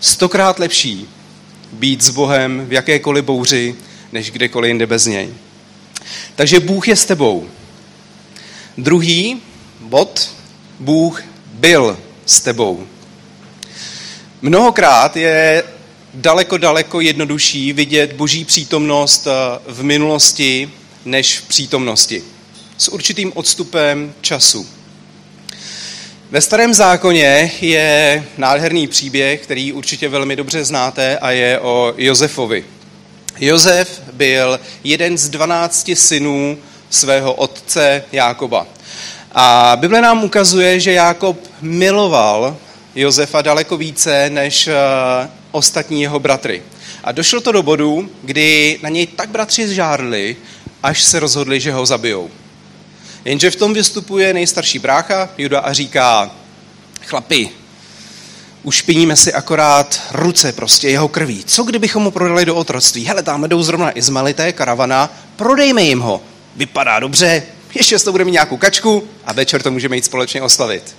Stokrát 0.00 0.58
lepší 0.58 1.08
být 1.72 2.02
s 2.02 2.10
Bohem 2.10 2.66
v 2.66 2.72
jakékoliv 2.72 3.24
bouři, 3.24 3.74
než 4.12 4.30
kdekoliv 4.30 4.68
jinde 4.68 4.86
bez 4.86 5.06
něj. 5.06 5.34
Takže 6.34 6.60
Bůh 6.60 6.88
je 6.88 6.96
s 6.96 7.04
tebou. 7.04 7.48
Druhý 8.78 9.42
bod, 9.80 10.30
Bůh 10.80 11.22
byl 11.52 11.98
s 12.26 12.40
tebou. 12.40 12.86
Mnohokrát 14.42 15.16
je 15.16 15.64
daleko, 16.16 16.58
daleko 16.58 17.00
jednodušší 17.00 17.72
vidět 17.72 18.12
boží 18.12 18.44
přítomnost 18.44 19.26
eh, 19.26 19.30
v 19.66 19.82
minulosti 19.82 20.70
než 21.04 21.38
v 21.38 21.48
přítomnosti. 21.48 22.22
S 22.78 22.88
určitým 22.88 23.32
odstupem 23.34 24.14
času. 24.20 24.66
Ve 26.30 26.40
starém 26.40 26.74
zákoně 26.74 27.52
je 27.60 28.24
nádherný 28.38 28.86
příběh, 28.86 29.40
který 29.40 29.72
určitě 29.72 30.08
velmi 30.08 30.36
dobře 30.36 30.64
znáte 30.64 31.18
a 31.18 31.30
je 31.30 31.60
o 31.60 31.94
Josefovi. 31.96 32.64
Josef 33.40 34.00
byl 34.12 34.60
jeden 34.84 35.18
z 35.18 35.28
dvanácti 35.28 35.96
synů 35.96 36.58
svého 36.90 37.34
otce 37.34 38.04
Jákoba. 38.12 38.66
A 39.32 39.76
Bible 39.80 40.00
nám 40.00 40.24
ukazuje, 40.24 40.80
že 40.80 40.92
Jákob 40.92 41.36
miloval 41.60 42.56
Josefa 42.96 43.42
daleko 43.42 43.76
více 43.76 44.30
než 44.30 44.68
eh, 44.68 44.74
ostatní 45.50 46.02
jeho 46.02 46.18
bratry. 46.18 46.62
A 47.04 47.12
došlo 47.12 47.40
to 47.40 47.52
do 47.52 47.62
bodu, 47.62 48.10
kdy 48.22 48.78
na 48.82 48.88
něj 48.88 49.06
tak 49.06 49.28
bratři 49.28 49.68
zžárli, 49.68 50.36
až 50.82 51.02
se 51.02 51.20
rozhodli, 51.20 51.60
že 51.60 51.72
ho 51.72 51.86
zabijou. 51.86 52.30
Jenže 53.24 53.50
v 53.50 53.56
tom 53.56 53.74
vystupuje 53.74 54.34
nejstarší 54.34 54.78
brácha, 54.78 55.28
Juda, 55.38 55.60
a 55.60 55.72
říká, 55.72 56.30
chlapi, 57.06 57.50
ušpiníme 58.62 59.16
si 59.16 59.32
akorát 59.32 60.00
ruce 60.12 60.52
prostě 60.52 60.88
jeho 60.88 61.08
krví. 61.08 61.44
Co 61.46 61.62
kdybychom 61.62 62.04
ho 62.04 62.10
prodali 62.10 62.44
do 62.44 62.56
otroctví? 62.56 63.06
Hele, 63.06 63.22
tam 63.22 63.44
jdou 63.44 63.62
zrovna 63.62 63.98
Izmaelité, 63.98 64.52
karavana, 64.52 65.12
prodejme 65.36 65.82
jim 65.82 66.00
ho. 66.00 66.22
Vypadá 66.56 67.00
dobře, 67.00 67.42
ještě 67.74 67.98
z 67.98 68.04
toho 68.04 68.12
budeme 68.12 68.28
mít 68.28 68.32
nějakou 68.32 68.56
kačku 68.56 69.08
a 69.24 69.32
večer 69.32 69.62
to 69.62 69.70
můžeme 69.70 69.96
jít 69.96 70.04
společně 70.04 70.42
oslavit. 70.42 70.96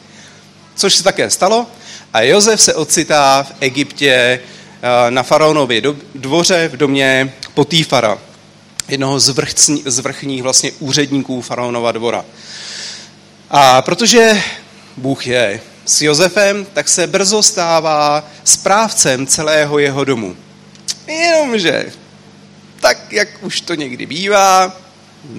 Což 0.76 0.96
se 0.96 1.04
také 1.04 1.30
stalo 1.30 1.68
a 2.14 2.22
Josef 2.22 2.62
se 2.62 2.74
ocitá 2.76 3.44
v 3.44 3.54
Egyptě 3.60 4.12
eh, 4.12 5.12
na 5.12 5.24
faraonově 5.24 5.82
dvoře 6.16 6.68
v 6.68 6.78
domě 6.78 7.34
Potýfara, 7.54 8.18
jednoho 8.88 9.20
z, 9.20 9.30
vrchní, 9.30 9.84
z 9.86 10.00
vrchních 10.00 10.44
vlastně 10.44 10.72
úředníků 10.80 11.42
faraonova 11.42 11.92
dvora. 11.92 12.26
A 13.50 13.82
protože 13.82 14.42
Bůh 14.98 15.28
je 15.28 15.62
s 15.86 16.02
Josefem, 16.02 16.66
tak 16.74 16.90
se 16.90 17.08
brzo 17.08 17.44
stává 17.44 18.24
správcem 18.44 19.28
celého 19.28 19.80
jeho 19.80 20.04
domu. 20.04 20.36
Jenomže, 21.08 21.86
tak 22.80 23.14
jak 23.14 23.28
už 23.42 23.62
to 23.62 23.76
někdy 23.76 24.06
bývá, 24.06 24.78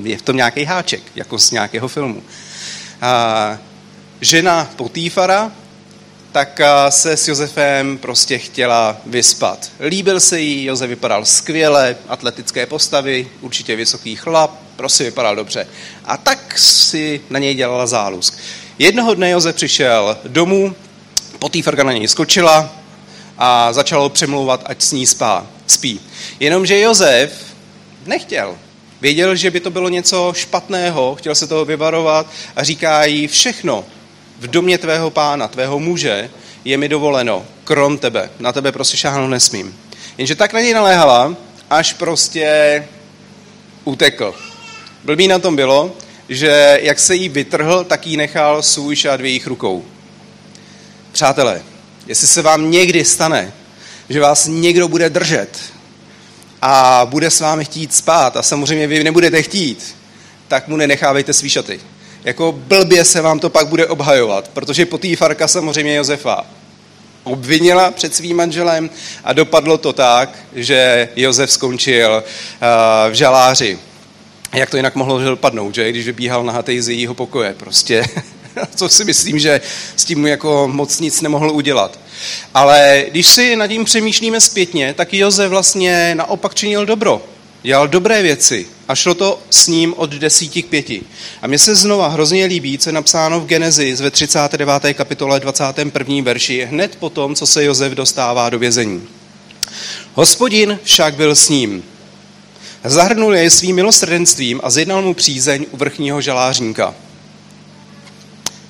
je 0.03 0.17
v 0.17 0.23
tom 0.23 0.37
nějaký 0.37 0.65
háček, 0.65 1.03
jako 1.15 1.39
z 1.39 1.51
nějakého 1.51 1.89
filmu. 1.89 2.23
A 3.01 3.59
žena 4.21 4.71
Potýfara 4.77 5.53
tak 6.39 6.61
se 6.89 7.17
s 7.17 7.29
Josefem 7.29 7.99
prostě 7.99 8.39
chtěla 8.39 8.97
vyspat. 9.07 9.71
Líbil 9.81 10.21
se 10.21 10.41
jí, 10.41 10.65
Josef 10.65 10.89
vypadal 10.89 11.25
skvěle, 11.25 11.97
atletické 12.09 12.67
postavy, 12.67 13.29
určitě 13.41 13.77
vysoký 13.77 14.17
chlap, 14.17 14.51
prostě 14.77 15.05
vypadal 15.05 15.37
dobře. 15.37 15.67
A 16.05 16.17
tak 16.17 16.59
si 16.59 17.21
na 17.31 17.39
něj 17.39 17.55
dělala 17.55 17.87
zálusk. 17.87 18.39
Jednoho 18.79 19.15
dne 19.15 19.31
Josef 19.31 19.57
přišel 19.57 20.19
domů, 20.25 20.75
Potýfarka 21.39 21.83
na 21.83 21.93
něj 21.93 22.09
skočila 22.09 22.73
a 23.39 23.73
začalo 23.73 24.09
přemlouvat, 24.09 24.63
ať 24.67 24.83
s 24.83 24.93
ní 24.93 25.07
spá, 25.07 25.47
spí. 25.67 26.01
Jenomže 26.41 26.81
Josef 26.81 27.33
nechtěl. 28.07 28.59
Věděl, 29.01 29.37
že 29.37 29.51
by 29.51 29.61
to 29.61 29.71
bylo 29.71 29.89
něco 29.89 30.33
špatného, 30.37 31.15
chtěl 31.15 31.35
se 31.35 31.47
toho 31.47 31.65
vyvarovat 31.65 32.27
a 32.57 32.65
říká 32.65 33.05
jí 33.05 33.27
všechno, 33.27 33.85
v 34.39 34.47
domě 34.47 34.79
tvého 34.79 35.11
pána, 35.11 35.49
tvého 35.49 35.79
muže, 35.79 36.31
je 36.65 36.77
mi 36.77 36.89
dovoleno, 36.89 37.47
krom 37.65 37.99
tebe. 37.99 38.31
Na 38.39 38.53
tebe 38.53 38.73
prostě 38.73 38.97
šáhnout 38.97 39.31
nesmím. 39.31 39.77
Jenže 40.19 40.35
tak 40.35 40.53
na 40.53 40.61
něj 40.61 40.75
naléhala, 40.75 41.37
až 41.71 41.93
prostě 41.93 42.85
utekl. 43.85 44.35
Blbý 45.05 45.29
na 45.29 45.39
tom 45.39 45.57
bylo, 45.57 45.97
že 46.29 46.79
jak 46.83 46.99
se 46.99 47.15
jí 47.15 47.29
vytrhl, 47.29 47.85
tak 47.85 48.07
jí 48.07 48.17
nechal 48.17 48.63
svůj 48.63 48.97
šát 48.97 49.21
v 49.21 49.25
jejich 49.25 49.47
rukou. 49.47 49.85
Přátelé, 51.13 51.63
jestli 52.07 52.27
se 52.27 52.43
vám 52.43 52.71
někdy 52.71 53.05
stane, 53.05 53.53
že 54.09 54.21
vás 54.21 54.47
někdo 54.47 54.89
bude 54.89 55.11
držet 55.11 55.59
a 56.63 57.07
bude 57.11 57.31
s 57.31 57.41
vámi 57.41 57.65
chtít 57.65 57.95
spát 57.95 58.37
a 58.37 58.43
samozřejmě 58.43 58.87
vy 58.87 59.05
nebudete 59.05 59.43
chtít, 59.43 59.97
tak 60.49 60.69
mu 60.69 60.77
nenechávejte 60.77 61.33
svý 61.33 61.51
šaty 61.51 61.81
jako 62.29 62.53
blbě 62.53 63.05
se 63.05 63.21
vám 63.21 63.41
to 63.41 63.51
pak 63.51 63.69
bude 63.69 63.87
obhajovat, 63.87 64.49
protože 64.49 64.87
Potýfarka 64.87 65.49
samozřejmě 65.49 65.95
Josefa 65.95 66.47
obvinila 67.25 67.91
před 67.91 68.15
svým 68.15 68.37
manželem 68.37 68.91
a 69.25 69.33
dopadlo 69.33 69.79
to 69.79 69.93
tak, 69.93 70.39
že 70.55 71.09
Josef 71.17 71.51
skončil 71.51 72.23
uh, 72.23 73.11
v 73.11 73.15
žaláři. 73.15 73.79
Jak 74.55 74.71
to 74.71 74.77
jinak 74.77 74.95
mohlo 74.95 75.19
dopadnout, 75.19 75.75
že? 75.75 75.91
Když 75.91 76.07
vybíhal 76.07 76.45
na 76.45 76.63
z 76.79 76.89
jejího 76.89 77.15
pokoje. 77.15 77.55
Prostě, 77.59 78.05
co 78.75 78.89
si 78.89 79.05
myslím, 79.05 79.39
že 79.39 79.61
s 79.97 80.05
tím 80.05 80.27
jako 80.27 80.69
moc 80.73 81.01
nic 81.01 81.21
nemohl 81.21 81.51
udělat. 81.51 81.99
Ale 82.55 83.05
když 83.11 83.27
si 83.27 83.57
nad 83.57 83.67
tím 83.67 83.85
přemýšlíme 83.85 84.41
zpětně, 84.41 84.95
tak 84.95 85.15
Josef 85.15 85.51
vlastně 85.51 86.15
naopak 86.15 86.55
činil 86.55 86.87
dobro 86.87 87.23
dělal 87.63 87.89
dobré 87.89 88.23
věci 88.23 88.67
a 88.89 88.95
šlo 88.95 89.15
to 89.15 89.41
s 89.51 89.67
ním 89.67 89.95
od 89.97 90.11
desíti 90.11 90.63
k 90.63 90.67
pěti. 90.67 91.03
A 91.43 91.47
mně 91.47 91.59
se 91.59 91.75
znova 91.75 92.09
hrozně 92.09 92.45
líbí, 92.45 92.79
co 92.79 92.89
je 92.89 92.95
napsáno 92.95 93.41
v 93.41 93.47
Genesis 93.47 94.01
ve 94.01 94.11
39. 94.11 94.95
kapitole 94.95 95.41
21. 95.41 96.23
verši, 96.23 96.69
hned 96.71 96.97
po 96.97 97.11
tom, 97.11 97.35
co 97.35 97.47
se 97.47 97.65
Josef 97.65 97.93
dostává 97.93 98.51
do 98.51 98.59
vězení. 98.59 99.03
Hospodin 100.15 100.79
však 100.83 101.15
byl 101.15 101.35
s 101.35 101.49
ním. 101.49 101.85
Zahrnul 102.85 103.35
jej 103.35 103.51
svým 103.51 103.77
milosrdenstvím 103.77 104.61
a 104.63 104.71
zjednal 104.71 105.03
mu 105.03 105.15
přízeň 105.15 105.67
u 105.71 105.77
vrchního 105.77 106.21
žalářníka. 106.21 106.95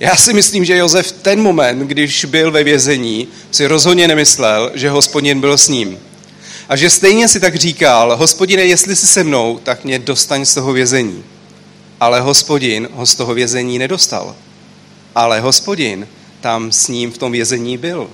Já 0.01 0.17
si 0.17 0.33
myslím, 0.33 0.65
že 0.65 0.77
Josef 0.77 1.13
ten 1.13 1.43
moment, 1.43 1.79
když 1.79 2.25
byl 2.25 2.51
ve 2.51 2.65
vězení, 2.65 3.29
si 3.51 3.67
rozhodně 3.67 4.09
nemyslel, 4.09 4.71
že 4.75 4.91
hospodin 4.91 5.41
byl 5.41 5.59
s 5.59 5.69
ním. 5.69 5.99
A 6.69 6.77
že 6.77 6.91
stejně 6.91 7.29
si 7.29 7.41
tak 7.41 7.57
říkal, 7.57 8.17
hospodine, 8.17 8.63
jestli 8.63 8.97
jsi 8.97 9.07
se 9.07 9.25
mnou, 9.25 9.59
tak 9.63 9.85
mě 9.85 9.99
dostaň 9.99 10.45
z 10.45 10.55
toho 10.55 10.73
vězení. 10.73 11.25
Ale 12.01 12.21
hospodin 12.21 12.89
ho 12.93 13.07
z 13.07 13.15
toho 13.15 13.35
vězení 13.35 13.79
nedostal. 13.79 14.37
Ale 15.15 15.41
hospodin 15.41 16.09
tam 16.41 16.73
s 16.73 16.89
ním 16.89 17.13
v 17.13 17.19
tom 17.19 17.33
vězení 17.33 17.79
byl. 17.79 18.11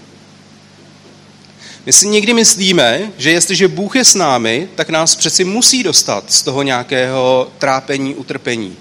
My 1.86 1.92
si 1.92 2.08
někdy 2.08 2.34
myslíme, 2.34 3.12
že 3.18 3.30
jestliže 3.30 3.68
Bůh 3.68 3.96
je 3.96 4.04
s 4.04 4.14
námi, 4.14 4.68
tak 4.74 4.90
nás 4.90 5.14
přeci 5.14 5.44
musí 5.44 5.82
dostat 5.82 6.32
z 6.32 6.42
toho 6.42 6.62
nějakého 6.62 7.48
trápení, 7.58 8.14
utrpení. 8.14 8.76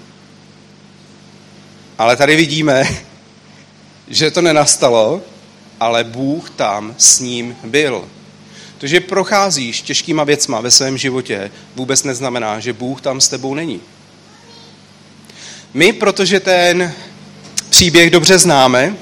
Ale 1.98 2.16
tady 2.16 2.36
vidíme, 2.36 2.84
že 4.08 4.30
to 4.30 4.42
nenastalo, 4.42 5.22
ale 5.80 6.04
Bůh 6.04 6.50
tam 6.50 6.94
s 6.98 7.20
ním 7.20 7.56
byl. 7.64 8.04
To, 8.78 8.86
že 8.86 9.00
procházíš 9.00 9.82
těžkýma 9.82 10.24
věcma 10.24 10.60
ve 10.60 10.70
svém 10.70 10.98
životě, 10.98 11.50
vůbec 11.76 12.02
neznamená, 12.02 12.60
že 12.60 12.72
Bůh 12.72 13.00
tam 13.00 13.20
s 13.20 13.28
tebou 13.28 13.54
není. 13.54 13.80
My, 15.74 15.92
protože 15.92 16.40
ten 16.40 16.92
příběh 17.70 18.10
dobře 18.10 18.38
známe, 18.38 18.96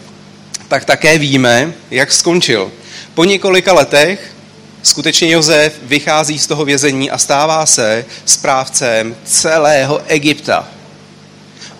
tak 0.69 0.85
také 0.85 1.19
víme, 1.19 1.73
jak 1.91 2.13
skončil. 2.13 2.73
Po 3.15 3.25
několika 3.25 3.73
letech 3.73 4.35
skutečně 4.83 5.31
Josef 5.31 5.75
vychází 5.83 6.39
z 6.39 6.47
toho 6.47 6.65
vězení 6.65 7.11
a 7.11 7.19
stává 7.19 7.67
se 7.67 8.05
správcem 8.25 9.17
celého 9.25 10.03
Egypta. 10.07 10.69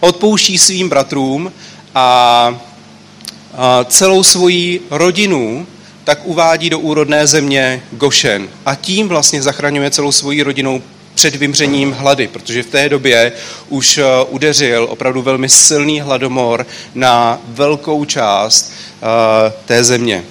Odpouští 0.01 0.59
svým 0.59 0.89
bratrům 0.89 1.53
a 1.95 2.61
celou 3.87 4.23
svoji 4.23 4.81
rodinu 4.91 5.67
tak 6.05 6.19
uvádí 6.25 6.71
do 6.71 6.79
úrodné 6.79 7.27
země 7.27 7.83
Gošen. 7.93 8.49
A 8.67 8.75
tím 8.75 9.09
vlastně 9.09 9.43
zachraňuje 9.43 9.91
celou 9.91 10.13
svoji 10.13 10.43
rodinou 10.43 10.83
před 11.15 11.37
vymřením 11.37 11.93
hlady, 11.93 12.29
protože 12.29 12.63
v 12.63 12.67
té 12.67 12.89
době 12.89 13.33
už 13.69 13.99
eh, 13.99 14.05
udeřil 14.29 14.87
opravdu 14.91 15.23
velmi 15.23 15.49
silný 15.49 16.01
hladomor 16.01 16.67
na 16.95 17.41
velkou 17.49 18.05
část 18.05 18.73
eh, 18.73 19.53
té 19.67 19.85
země. 19.85 20.25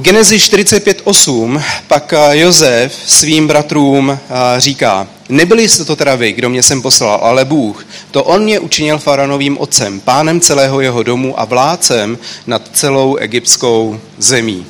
V 0.00 0.02
Genezi 0.02 0.36
45.8 0.36 1.62
pak 1.86 2.12
eh, 2.12 2.38
Jozef 2.38 2.94
svým 3.06 3.48
bratrům 3.48 4.18
říká, 4.58 5.08
nebyli 5.28 5.68
jste 5.68 5.84
to 5.84 5.96
teda 5.96 6.14
vy, 6.14 6.32
kdo 6.32 6.48
mě 6.50 6.62
jsem 6.62 6.82
poslal, 6.82 7.20
ale 7.22 7.44
Bůh. 7.44 7.86
To 8.10 8.24
on 8.24 8.42
mě 8.42 8.60
učinil 8.60 8.98
faranovým 8.98 9.58
otcem, 9.58 10.00
pánem 10.00 10.40
celého 10.40 10.80
jeho 10.80 11.02
domu 11.02 11.40
a 11.40 11.44
vládcem 11.44 12.18
nad 12.46 12.62
celou 12.72 13.16
egyptskou 13.16 14.00
zemí. 14.18 14.66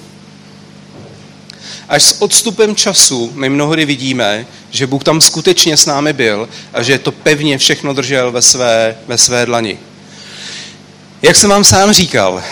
Až 1.88 2.02
s 2.02 2.22
odstupem 2.22 2.76
času 2.76 3.32
my 3.34 3.48
mnohdy 3.48 3.84
vidíme, 3.84 4.46
že 4.70 4.86
Bůh 4.86 5.04
tam 5.04 5.20
skutečně 5.20 5.76
s 5.76 5.86
námi 5.86 6.12
byl 6.12 6.48
a 6.72 6.82
že 6.82 6.98
to 6.98 7.12
pevně 7.12 7.58
všechno 7.58 7.92
držel 7.92 8.32
ve 8.32 8.42
své, 8.42 8.96
ve 9.06 9.18
své 9.18 9.46
dlani. 9.46 9.78
Jak 11.22 11.36
jsem 11.36 11.50
vám 11.50 11.64
sám 11.64 11.92
říkal, 11.92 12.42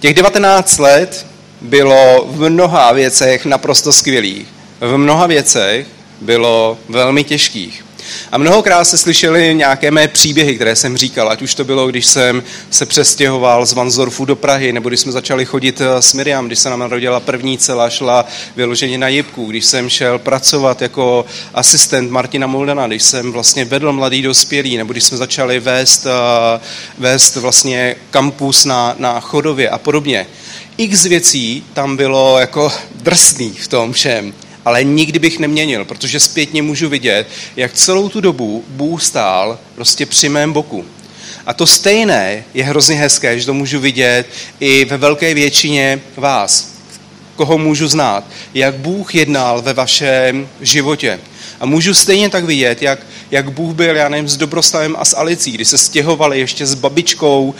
těch 0.00 0.14
19 0.14 0.78
let 0.78 1.27
bylo 1.60 2.26
v 2.30 2.50
mnoha 2.50 2.92
věcech 2.92 3.44
naprosto 3.44 3.92
skvělých. 3.92 4.46
V 4.80 4.96
mnoha 4.96 5.26
věcech 5.26 5.86
bylo 6.20 6.78
velmi 6.88 7.24
těžkých. 7.24 7.84
A 8.32 8.38
mnohokrát 8.38 8.84
se 8.84 8.98
slyšeli 8.98 9.54
nějaké 9.54 9.90
mé 9.90 10.08
příběhy, 10.08 10.54
které 10.54 10.76
jsem 10.76 10.96
říkal, 10.96 11.28
ať 11.30 11.42
už 11.42 11.54
to 11.54 11.64
bylo, 11.64 11.86
když 11.86 12.06
jsem 12.06 12.42
se 12.70 12.86
přestěhoval 12.86 13.66
z 13.66 13.72
Vansdorfu 13.72 14.24
do 14.24 14.36
Prahy, 14.36 14.72
nebo 14.72 14.88
když 14.88 15.00
jsme 15.00 15.12
začali 15.12 15.44
chodit 15.44 15.80
eh, 15.80 16.02
s 16.02 16.12
Miriam, 16.12 16.46
když 16.46 16.58
se 16.58 16.70
nám 16.70 16.78
narodila 16.78 17.20
první 17.20 17.58
celá, 17.58 17.90
šla 17.90 18.24
vyloženě 18.56 18.98
na 18.98 19.08
jibku, 19.08 19.46
když 19.46 19.64
jsem 19.64 19.88
šel 19.88 20.18
pracovat 20.18 20.82
jako 20.82 21.26
asistent 21.54 22.10
Martina 22.10 22.46
Moldana, 22.46 22.86
když 22.86 23.02
jsem 23.02 23.32
vlastně 23.32 23.64
vedl 23.64 23.92
mladý 23.92 24.22
dospělý, 24.22 24.76
nebo 24.76 24.92
když 24.92 25.04
jsme 25.04 25.16
začali 25.16 25.60
vést, 25.60 26.06
eh, 26.06 26.60
vést 26.98 27.36
vlastně 27.36 27.96
kampus 28.10 28.64
na, 28.64 28.94
na 28.98 29.20
Chodově 29.20 29.70
a 29.70 29.78
podobně. 29.78 30.26
X 30.78 31.04
věcí 31.04 31.64
tam 31.74 31.96
bylo 31.96 32.38
jako 32.38 32.72
drsných 32.94 33.62
v 33.62 33.68
tom 33.68 33.92
všem 33.92 34.34
ale 34.68 34.84
nikdy 34.84 35.18
bych 35.18 35.38
neměnil, 35.38 35.84
protože 35.84 36.20
zpětně 36.20 36.62
můžu 36.62 36.88
vidět, 36.88 37.28
jak 37.56 37.72
celou 37.72 38.08
tu 38.08 38.20
dobu 38.20 38.64
Bůh 38.68 39.02
stál 39.02 39.58
prostě 39.74 40.06
při 40.06 40.28
mém 40.28 40.52
boku. 40.52 40.84
A 41.46 41.54
to 41.54 41.66
stejné 41.66 42.44
je 42.54 42.64
hrozně 42.64 42.96
hezké, 42.96 43.40
že 43.40 43.46
to 43.46 43.54
můžu 43.54 43.80
vidět 43.80 44.26
i 44.60 44.84
ve 44.84 44.96
velké 44.96 45.34
většině 45.34 46.00
vás, 46.16 46.74
koho 47.36 47.58
můžu 47.58 47.88
znát, 47.88 48.24
jak 48.54 48.74
Bůh 48.74 49.14
jednal 49.14 49.62
ve 49.62 49.72
vašem 49.72 50.48
životě. 50.60 51.20
A 51.60 51.66
můžu 51.66 51.94
stejně 51.94 52.28
tak 52.28 52.44
vidět, 52.44 52.82
jak, 52.82 52.98
jak 53.30 53.50
Bůh 53.50 53.74
byl, 53.74 53.96
já 53.96 54.08
nevím, 54.08 54.28
s 54.28 54.36
Dobrostavem 54.36 54.96
a 54.98 55.04
s 55.04 55.16
Alicí, 55.16 55.52
kdy 55.52 55.64
se 55.64 55.78
stěhovali 55.78 56.38
ještě 56.38 56.66
s 56.66 56.74
babičkou 56.74 57.44
uh, 57.44 57.54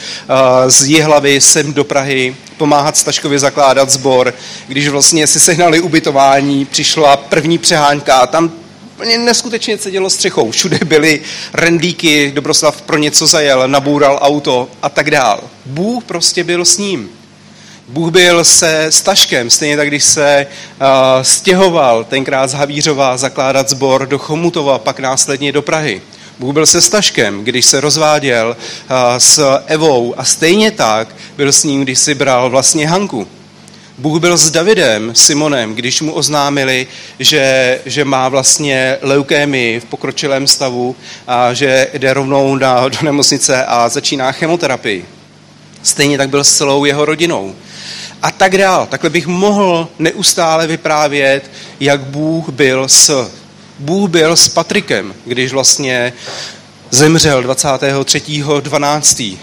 z 0.71 0.87
Jihlavy 0.87 1.41
sem 1.41 1.73
do 1.75 1.85
Prahy, 1.85 2.37
pomáhat 2.57 2.97
Staškovi 2.97 3.39
zakládat 3.39 3.91
sbor. 3.91 4.35
Když 4.69 4.89
vlastně 4.89 5.27
si 5.27 5.41
sehnali 5.41 5.81
ubytování, 5.81 6.65
přišla 6.65 7.17
první 7.17 7.59
přehánka 7.59 8.17
a 8.17 8.27
tam 8.27 8.53
úplně 8.97 9.19
neskutečně 9.19 9.79
sedělo 9.79 10.11
střechou. 10.11 10.51
Všude 10.51 10.79
byly 10.85 11.21
rendíky, 11.53 12.33
Dobroslav 12.35 12.83
pro 12.83 12.99
něco 12.99 13.27
zajel, 13.27 13.69
naboural 13.69 14.19
auto 14.23 14.69
a 14.83 14.89
tak 14.89 15.11
dál. 15.11 15.41
Bůh 15.67 16.05
prostě 16.05 16.45
byl 16.45 16.65
s 16.65 16.79
ním. 16.79 17.18
Bůh 17.89 18.13
byl 18.13 18.45
se 18.45 18.87
Staškem, 18.91 19.51
stejně 19.51 19.77
tak, 19.77 19.89
když 19.89 20.05
se 20.05 20.47
uh, 20.81 20.87
stěhoval 21.23 22.05
tenkrát 22.05 22.47
z 22.47 22.55
Havířova 22.55 23.17
zakládat 23.17 23.69
sbor 23.69 24.07
do 24.07 24.19
Chomutova, 24.19 24.79
pak 24.79 25.01
následně 25.01 25.53
do 25.53 25.63
Prahy. 25.63 26.03
Bůh 26.39 26.55
byl 26.55 26.67
se 26.67 26.81
Staškem, 26.81 27.45
když 27.45 27.67
se 27.67 27.81
rozváděl 27.81 28.57
uh, 28.59 28.97
s 29.19 29.59
Evou 29.67 30.15
a 30.17 30.25
stejně 30.25 30.71
tak 30.71 31.09
byl 31.37 31.53
s 31.53 31.65
ním, 31.65 31.83
když 31.83 31.99
si 31.99 32.15
bral 32.15 32.51
vlastně 32.51 32.89
Hanku. 32.89 33.27
Bůh 33.99 34.21
byl 34.21 34.37
s 34.37 34.51
Davidem, 34.51 35.15
Simonem, 35.15 35.75
když 35.75 36.01
mu 36.01 36.13
oznámili, 36.13 36.87
že, 37.19 37.81
že 37.87 38.05
má 38.05 38.29
vlastně 38.29 38.97
leukémii 39.03 39.81
v 39.81 39.85
pokročilém 39.85 40.47
stavu 40.47 40.97
a 41.27 41.55
že 41.55 41.89
jde 41.95 42.15
rovnou 42.15 42.57
na, 42.57 42.89
do 42.89 42.99
nemocnice 43.03 43.65
a 43.65 43.89
začíná 43.89 44.33
chemoterapii. 44.33 45.05
Stejně 45.83 46.19
tak 46.19 46.29
byl 46.31 46.45
s 46.45 46.57
celou 46.57 46.85
jeho 46.85 47.05
rodinou 47.05 47.55
a 48.23 48.31
tak 48.31 48.59
dál. 48.59 48.87
Takhle 48.87 49.11
bych 49.11 49.27
mohl 49.27 49.89
neustále 49.99 50.67
vyprávět, 50.67 51.51
jak 51.81 52.01
Bůh 52.01 52.49
byl 52.49 52.89
s 52.89 53.31
Bůh 53.79 54.11
byl 54.11 54.37
s 54.37 54.49
Patrikem, 54.49 55.15
když 55.25 55.53
vlastně 55.53 56.13
zemřel 56.91 57.43
23.12. 57.43 59.37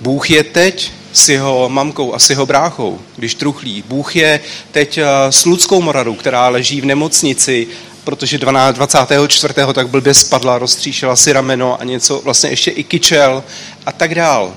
Bůh 0.00 0.30
je 0.30 0.44
teď 0.44 0.92
s 1.12 1.28
jeho 1.28 1.68
mamkou 1.68 2.14
a 2.14 2.18
s 2.18 2.30
jeho 2.30 2.46
bráchou, 2.46 2.98
když 3.16 3.34
truchlí. 3.34 3.84
Bůh 3.88 4.16
je 4.16 4.40
teď 4.70 4.98
eh, 4.98 5.06
s 5.30 5.44
Ludskou 5.44 5.82
Moradou, 5.82 6.14
která 6.14 6.48
leží 6.48 6.80
v 6.80 6.84
nemocnici, 6.84 7.66
protože 8.04 8.38
12, 8.38 8.76
24. 8.76 9.54
tak 9.74 9.88
blbě 9.88 10.14
spadla, 10.14 10.58
roztříšila 10.58 11.16
si 11.16 11.32
rameno 11.32 11.80
a 11.80 11.84
něco, 11.84 12.20
vlastně 12.24 12.50
ještě 12.50 12.70
i 12.70 12.84
kyčel 12.84 13.44
a 13.86 13.92
tak 13.92 14.14
dál. 14.14 14.54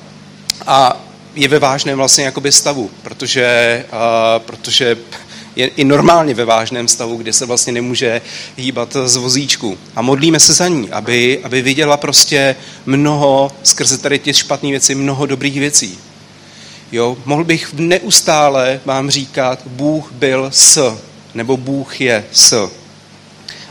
A 0.67 1.04
je 1.35 1.47
ve 1.47 1.59
vážném 1.59 1.97
vlastně 1.97 2.25
jakoby 2.25 2.51
stavu, 2.51 2.91
protože, 3.01 3.85
uh, 3.93 4.43
protože 4.43 4.97
je 5.55 5.67
i 5.67 5.83
normálně 5.83 6.33
ve 6.33 6.45
vážném 6.45 6.87
stavu, 6.87 7.17
kde 7.17 7.33
se 7.33 7.45
vlastně 7.45 7.73
nemůže 7.73 8.21
hýbat 8.57 8.97
z 9.05 9.15
vozíčku. 9.15 9.77
A 9.95 10.01
modlíme 10.01 10.39
se 10.39 10.53
za 10.53 10.67
ní, 10.67 10.91
aby, 10.91 11.39
aby 11.43 11.61
viděla 11.61 11.97
prostě 11.97 12.55
mnoho, 12.85 13.51
skrze 13.63 13.97
tady 13.97 14.19
ty 14.19 14.33
špatné 14.33 14.69
věci, 14.69 14.95
mnoho 14.95 15.25
dobrých 15.25 15.59
věcí. 15.59 15.97
Jo, 16.91 17.17
mohl 17.25 17.43
bych 17.43 17.73
neustále 17.73 18.79
vám 18.85 19.09
říkat, 19.09 19.59
Bůh 19.65 20.11
byl 20.11 20.49
s, 20.53 20.97
nebo 21.33 21.57
Bůh 21.57 22.01
je 22.01 22.25
s. 22.31 22.69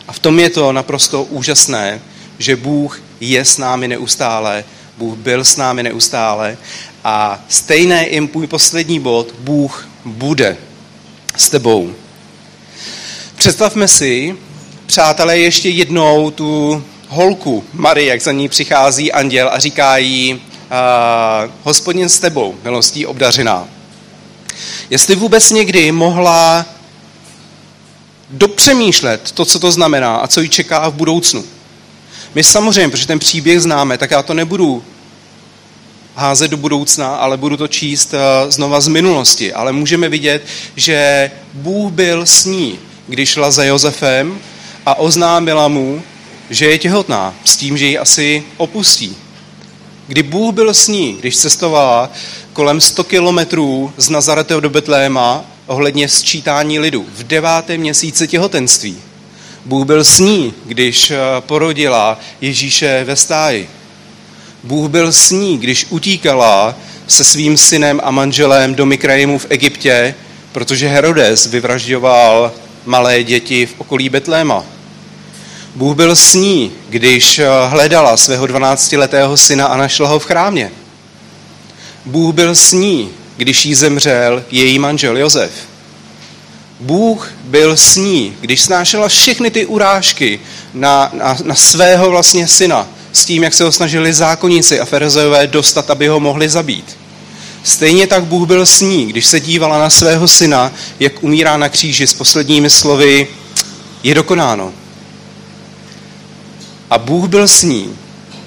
A 0.09 0.13
v 0.13 0.19
tom 0.19 0.41
je 0.41 0.51
to 0.51 0.73
naprosto 0.73 1.23
úžasné, 1.23 2.01
že 2.39 2.57
Bůh 2.57 3.01
je 3.21 3.45
s 3.45 3.59
námi 3.59 3.89
neustále, 3.89 4.65
Bůh 4.99 5.19
byl 5.19 5.45
s 5.45 5.57
námi 5.57 5.83
neustále 5.83 6.57
a 7.05 7.45
stejné 7.49 8.07
i 8.07 8.21
můj 8.21 8.47
poslední 8.47 9.01
bod, 9.01 9.35
Bůh 9.39 9.89
bude 10.05 10.57
s 11.37 11.51
tebou. 11.51 11.95
Představme 13.37 13.89
si, 13.89 14.37
přátelé, 14.87 15.39
ještě 15.39 15.69
jednou 15.69 16.31
tu 16.31 16.85
holku 17.09 17.65
Marie, 17.73 18.07
jak 18.07 18.23
za 18.23 18.33
ní 18.33 18.49
přichází 18.49 19.13
anděl 19.13 19.51
a 19.53 19.59
říká 19.59 19.97
jí, 19.97 20.41
hospodin 21.63 22.09
s 22.09 22.19
tebou, 22.19 22.55
milostí 22.65 23.07
obdařená. 23.07 23.69
Jestli 24.91 25.15
vůbec 25.15 25.51
někdy 25.51 25.93
mohla 25.93 26.67
dopřemýšlet 28.31 29.33
to, 29.33 29.45
co 29.45 29.59
to 29.59 29.73
znamená 29.73 30.17
a 30.17 30.27
co 30.27 30.41
ji 30.41 30.49
čeká 30.49 30.89
v 30.89 30.95
budoucnu. 30.95 31.45
My 32.35 32.45
samozřejmě, 32.45 32.89
protože 32.89 33.07
ten 33.07 33.19
příběh 33.19 33.61
známe, 33.61 33.99
tak 33.99 34.11
já 34.11 34.23
to 34.23 34.35
nebudu 34.35 34.85
házet 36.15 36.51
do 36.51 36.57
budoucna, 36.57 37.17
ale 37.17 37.37
budu 37.37 37.57
to 37.57 37.69
číst 37.69 38.15
eh, 38.15 38.51
znova 38.51 38.81
z 38.81 38.89
minulosti. 38.89 39.53
Ale 39.53 39.73
můžeme 39.73 40.09
vidět, 40.09 40.47
že 40.77 41.31
Bůh 41.53 41.93
byl 41.93 42.27
s 42.27 42.45
ní, 42.45 42.79
když 43.09 43.29
šla 43.29 43.51
za 43.51 43.65
Josefem 43.65 44.39
a 44.87 44.99
oznámila 44.99 45.69
mu, 45.69 46.03
že 46.51 46.67
je 46.67 46.79
těhotná, 46.79 47.35
s 47.45 47.57
tím, 47.57 47.79
že 47.79 47.87
ji 47.87 47.99
asi 47.99 48.43
opustí. 48.57 49.17
Kdy 50.07 50.23
Bůh 50.23 50.55
byl 50.55 50.75
s 50.75 50.89
ní, 50.89 51.17
když 51.21 51.37
cestovala 51.37 52.11
kolem 52.53 52.81
100 52.81 53.05
kilometrů 53.05 53.93
z 53.97 54.09
Nazaretu 54.09 54.61
do 54.61 54.71
Betléma 54.71 55.45
ohledně 55.67 56.09
sčítání 56.09 56.79
lidu 56.79 57.07
v 57.15 57.23
devátém 57.23 57.81
měsíci 57.81 58.29
těhotenství. 58.29 58.97
Bůh 59.65 59.87
byl 59.87 60.05
s 60.05 60.19
ní, 60.19 60.55
když 60.65 61.11
eh, 61.11 61.19
porodila 61.41 62.19
Ježíše 62.41 63.05
ve 63.05 63.17
stáji. 63.17 63.69
Bůh 64.65 64.91
byl 64.91 65.13
s 65.13 65.31
ní, 65.31 65.59
když 65.59 65.87
utíkala 65.91 66.75
se 67.07 67.25
svým 67.25 67.57
synem 67.57 68.01
a 68.05 68.11
manželem 68.11 68.75
do 68.75 68.87
Mikraimu 68.87 69.39
v 69.39 69.47
Egyptě, 69.49 70.15
protože 70.53 70.89
Herodes 70.89 71.47
vyvražďoval 71.47 72.53
malé 72.85 73.23
děti 73.23 73.67
v 73.67 73.75
okolí 73.79 74.09
Betléma. 74.09 74.65
Bůh 75.75 75.97
byl 75.97 76.17
s 76.17 76.35
ní, 76.35 76.73
když 76.89 77.41
hledala 77.69 78.17
svého 78.17 78.47
12-letého 78.47 79.37
syna 79.37 79.67
a 79.67 79.77
našla 79.77 80.09
ho 80.09 80.19
v 80.19 80.25
chrámě. 80.25 80.71
Bůh 82.05 82.35
byl 82.35 82.55
s 82.55 82.73
ní, 82.73 83.11
když 83.37 83.67
jí 83.67 83.75
zemřel 83.75 84.45
její 84.51 84.79
manžel 84.79 85.17
Josef. 85.17 85.53
Bůh 86.81 87.33
byl 87.45 87.77
s 87.77 87.97
ní, 87.97 88.37
když 88.41 88.61
snášela 88.61 89.09
všechny 89.09 89.51
ty 89.51 89.67
urážky 89.67 90.41
na, 90.75 91.11
na, 91.13 91.37
na 91.45 91.55
svého 91.55 92.11
vlastně 92.11 92.49
syna, 92.49 92.89
s 93.17 93.25
tím, 93.25 93.43
jak 93.43 93.55
se 93.55 93.65
ho 93.65 93.73
snažili 93.73 94.13
zákonníci 94.13 94.81
a 94.81 94.85
ferizejové 94.85 95.47
dostat, 95.47 95.91
aby 95.91 96.09
ho 96.09 96.21
mohli 96.21 96.49
zabít. 96.49 96.97
Stejně 97.63 98.07
tak 98.07 98.25
Bůh 98.25 98.49
byl 98.49 98.67
s 98.67 98.81
ní, 98.81 99.07
když 99.07 99.27
se 99.27 99.41
dívala 99.41 99.79
na 99.79 99.91
svého 99.91 100.29
syna, 100.29 100.73
jak 101.01 101.23
umírá 101.23 101.57
na 101.57 101.69
kříži 101.69 102.07
s 102.07 102.15
posledními 102.15 102.71
slovy, 102.71 103.27
je 104.03 104.15
dokonáno. 104.15 104.73
A 106.91 106.99
Bůh 106.99 107.29
byl 107.29 107.49
s 107.49 107.63
ní, 107.63 107.97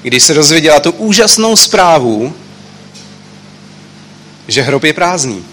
když 0.01 0.23
se 0.23 0.33
dozvěděla 0.33 0.79
tu 0.79 0.91
úžasnou 0.91 1.55
zprávu, 1.55 2.33
že 4.47 4.61
hrob 4.61 4.83
je 4.83 4.93
prázdný, 4.93 5.45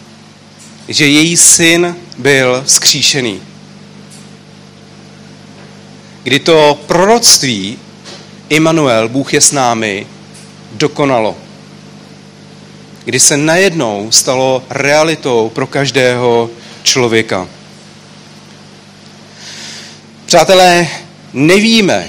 že 0.88 1.06
její 1.06 1.36
syn 1.36 1.96
byl 2.18 2.64
skříšený. 2.66 3.42
Kdy 6.22 6.38
to 6.38 6.80
proroctví 6.86 7.78
Immanuel, 8.54 9.08
Bůh 9.08 9.34
je 9.34 9.40
s 9.40 9.52
námi, 9.52 10.06
dokonalo. 10.72 11.36
Kdy 13.04 13.20
se 13.20 13.36
najednou 13.36 14.10
stalo 14.10 14.62
realitou 14.70 15.50
pro 15.54 15.66
každého 15.66 16.50
člověka. 16.82 17.48
Přátelé, 20.26 20.88
nevíme, 21.32 22.08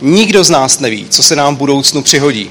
nikdo 0.00 0.44
z 0.44 0.50
nás 0.50 0.78
neví, 0.78 1.06
co 1.10 1.22
se 1.22 1.36
nám 1.36 1.54
v 1.54 1.58
budoucnu 1.58 2.02
přihodí. 2.02 2.50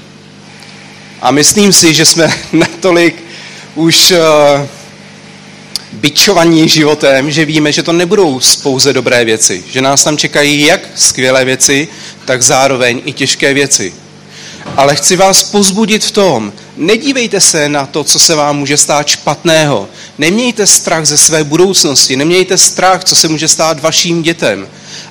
A 1.20 1.30
myslím 1.30 1.72
si, 1.72 1.94
že 1.94 2.06
jsme 2.06 2.34
natolik 2.52 3.24
už 3.74 4.10
uh, 4.12 4.18
byčovaní 5.92 6.68
životem, 6.68 7.30
že 7.30 7.44
víme, 7.44 7.72
že 7.72 7.82
to 7.82 7.92
nebudou 7.92 8.40
pouze 8.62 8.92
dobré 8.92 9.24
věci. 9.24 9.64
Že 9.70 9.80
nás 9.80 10.04
tam 10.04 10.16
čekají 10.16 10.66
jak 10.66 10.80
skvělé 10.94 11.44
věci, 11.44 11.88
tak 12.24 12.42
zároveň 12.42 13.02
i 13.04 13.12
těžké 13.12 13.54
věci. 13.54 13.92
Ale 14.76 14.96
chci 14.96 15.16
vás 15.16 15.42
pozbudit 15.42 16.04
v 16.04 16.10
tom, 16.10 16.52
nedívejte 16.76 17.40
se 17.40 17.68
na 17.68 17.86
to, 17.86 18.04
co 18.04 18.18
se 18.18 18.34
vám 18.34 18.58
může 18.58 18.76
stát 18.76 19.08
špatného. 19.08 19.88
Nemějte 20.18 20.66
strach 20.66 21.06
ze 21.06 21.18
své 21.18 21.44
budoucnosti, 21.44 22.16
nemějte 22.16 22.58
strach, 22.58 23.04
co 23.04 23.16
se 23.16 23.28
může 23.28 23.48
stát 23.48 23.80
vašim 23.80 24.22
dětem, 24.22 24.68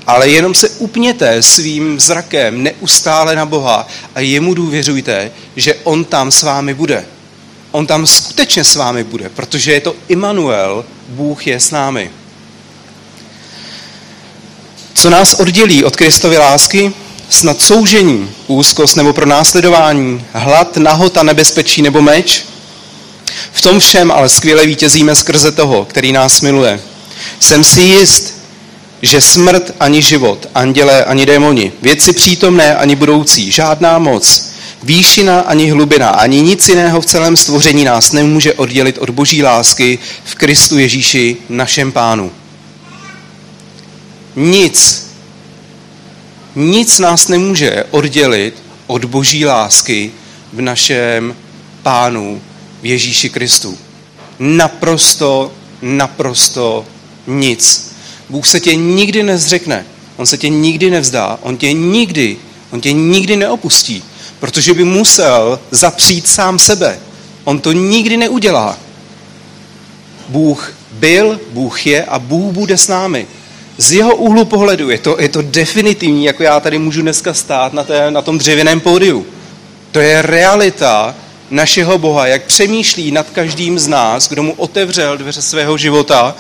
ale 0.08 0.30
jenom 0.30 0.56
se 0.56 0.70
upněte 0.70 1.44
svým 1.44 2.00
zrakem 2.00 2.64
neustále 2.64 3.36
na 3.36 3.46
Boha 3.46 3.88
a 4.16 4.20
jemu 4.20 4.54
důvěřujte, 4.54 5.32
že 5.56 5.76
On 5.84 6.06
tam 6.06 6.32
s 6.32 6.44
vámi 6.44 6.74
bude. 6.74 7.06
On 7.78 7.88
tam 7.88 8.08
skutečně 8.08 8.64
s 8.64 8.76
vámi 8.76 9.04
bude, 9.04 9.30
protože 9.30 9.74
je 9.74 9.82
to 9.82 9.96
Immanuel, 10.08 10.86
Bůh 11.08 11.48
je 11.48 11.60
s 11.60 11.72
námi. 11.72 12.12
Co 14.94 15.10
nás 15.10 15.34
oddělí 15.34 15.84
od 15.84 15.96
Kristovy 15.96 16.38
lásky? 16.38 16.94
Snad 17.30 17.62
soužení, 17.62 18.30
úzkost 18.48 18.98
nebo 18.98 19.14
pronásledování, 19.14 20.26
hlad, 20.34 20.78
nahota, 20.78 21.24
nebezpečí 21.24 21.82
nebo 21.82 22.02
meč? 22.02 22.46
V 23.52 23.62
tom 23.62 23.80
všem 23.80 24.12
ale 24.12 24.30
skvěle 24.30 24.66
vítězíme 24.66 25.16
skrze 25.16 25.52
toho, 25.52 25.86
který 25.86 26.12
nás 26.12 26.42
miluje. 26.42 26.80
Jsem 27.40 27.64
si 27.64 27.82
jist, 27.82 28.38
že 29.02 29.22
smrt 29.22 29.72
ani 29.80 30.02
život, 30.02 30.48
anděle 30.56 31.06
ani 31.06 31.26
démoni, 31.26 31.72
věci 31.82 32.14
přítomné 32.14 32.76
ani 32.76 32.96
budoucí, 32.96 33.52
žádná 33.52 34.00
moc, 34.00 34.47
výšina 34.84 35.40
ani 35.40 35.70
hlubina, 35.72 36.10
ani 36.10 36.42
nic 36.42 36.70
jiného 36.70 37.02
v 37.02 37.06
celém 37.06 37.38
stvoření 37.38 37.84
nás 37.84 38.12
nemůže 38.12 38.54
oddělit 38.54 38.98
od 38.98 39.10
boží 39.10 39.44
lásky 39.44 40.00
v 40.24 40.36
Kristu 40.36 40.78
Ježíši, 40.78 41.38
našem 41.50 41.92
pánu. 41.92 42.32
Nic, 44.36 45.08
nic 46.56 47.00
nás 47.00 47.28
nemůže 47.28 47.84
oddělit 47.92 48.56
od 48.88 49.06
boží 49.06 49.46
lásky 49.46 50.12
v 50.54 50.62
našem 50.62 51.36
pánu 51.84 52.42
v 52.82 52.86
Ježíši 52.86 53.30
Kristu. 53.30 53.78
Naprosto, 54.40 55.52
naprosto 55.82 56.86
nic. 57.28 57.96
Bůh 58.30 58.48
se 58.48 58.60
tě 58.60 58.76
nikdy 58.76 59.24
nezřekne, 59.24 59.86
on 60.16 60.26
se 60.26 60.38
tě 60.38 60.50
nikdy 60.50 60.90
nevzdá, 60.90 61.40
on 61.42 61.58
tě 61.58 61.74
nikdy, 61.74 62.38
on 62.72 62.82
tě 62.82 62.92
nikdy 62.92 63.38
neopustí, 63.38 64.04
protože 64.40 64.74
by 64.74 64.84
musel 64.84 65.60
zapřít 65.72 66.28
sám 66.28 66.60
sebe. 66.60 67.00
On 67.44 67.60
to 67.60 67.72
nikdy 67.72 68.18
neudělá. 68.18 68.78
Bůh 70.28 70.74
byl, 70.92 71.40
Bůh 71.52 71.88
je 71.88 72.06
a 72.06 72.20
Bůh 72.20 72.54
bude 72.54 72.78
s 72.78 72.88
námi. 72.88 73.28
Z 73.78 73.92
jeho 73.92 74.16
úhlu 74.16 74.46
pohledu 74.46 74.90
je 74.90 74.98
to, 74.98 75.18
je 75.20 75.30
to 75.30 75.42
definitivní, 75.42 76.26
jako 76.26 76.44
já 76.44 76.60
tady 76.60 76.78
můžu 76.78 77.02
dneska 77.02 77.34
stát 77.34 77.74
na, 77.74 77.84
té, 77.84 78.12
na 78.12 78.22
tom 78.22 78.38
dřevěném 78.38 78.80
pódiu. 78.80 79.26
To 79.92 80.00
je 80.00 80.22
realita 80.22 81.16
našeho 81.50 81.98
Boha, 81.98 82.28
jak 82.28 82.44
přemýšlí 82.44 83.12
nad 83.12 83.30
každým 83.30 83.80
z 83.80 83.88
nás, 83.88 84.30
kdo 84.30 84.44
mu 84.44 84.54
otevřel 84.54 85.18
dveře 85.18 85.42
svého 85.42 85.78
života 85.78 86.36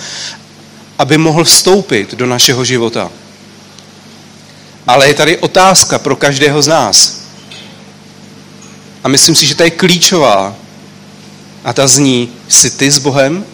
aby 0.99 1.17
mohl 1.17 1.43
vstoupit 1.43 2.13
do 2.13 2.25
našeho 2.25 2.65
života. 2.65 3.11
Ale 4.87 5.07
je 5.07 5.13
tady 5.13 5.37
otázka 5.37 5.99
pro 5.99 6.15
každého 6.15 6.61
z 6.61 6.67
nás. 6.67 7.16
A 9.03 9.07
myslím 9.07 9.35
si, 9.35 9.45
že 9.45 9.55
ta 9.55 9.63
je 9.63 9.69
klíčová. 9.69 10.55
A 11.63 11.73
ta 11.73 11.87
zní, 11.87 12.29
jsi 12.47 12.71
ty 12.71 12.91
s 12.91 12.97
Bohem? 12.97 13.45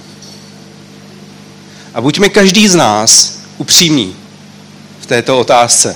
A 1.94 2.02
buďme 2.02 2.30
každý 2.30 2.68
z 2.68 2.76
nás 2.76 3.40
upřímní 3.58 4.16
v 5.00 5.06
této 5.06 5.40
otázce. 5.40 5.96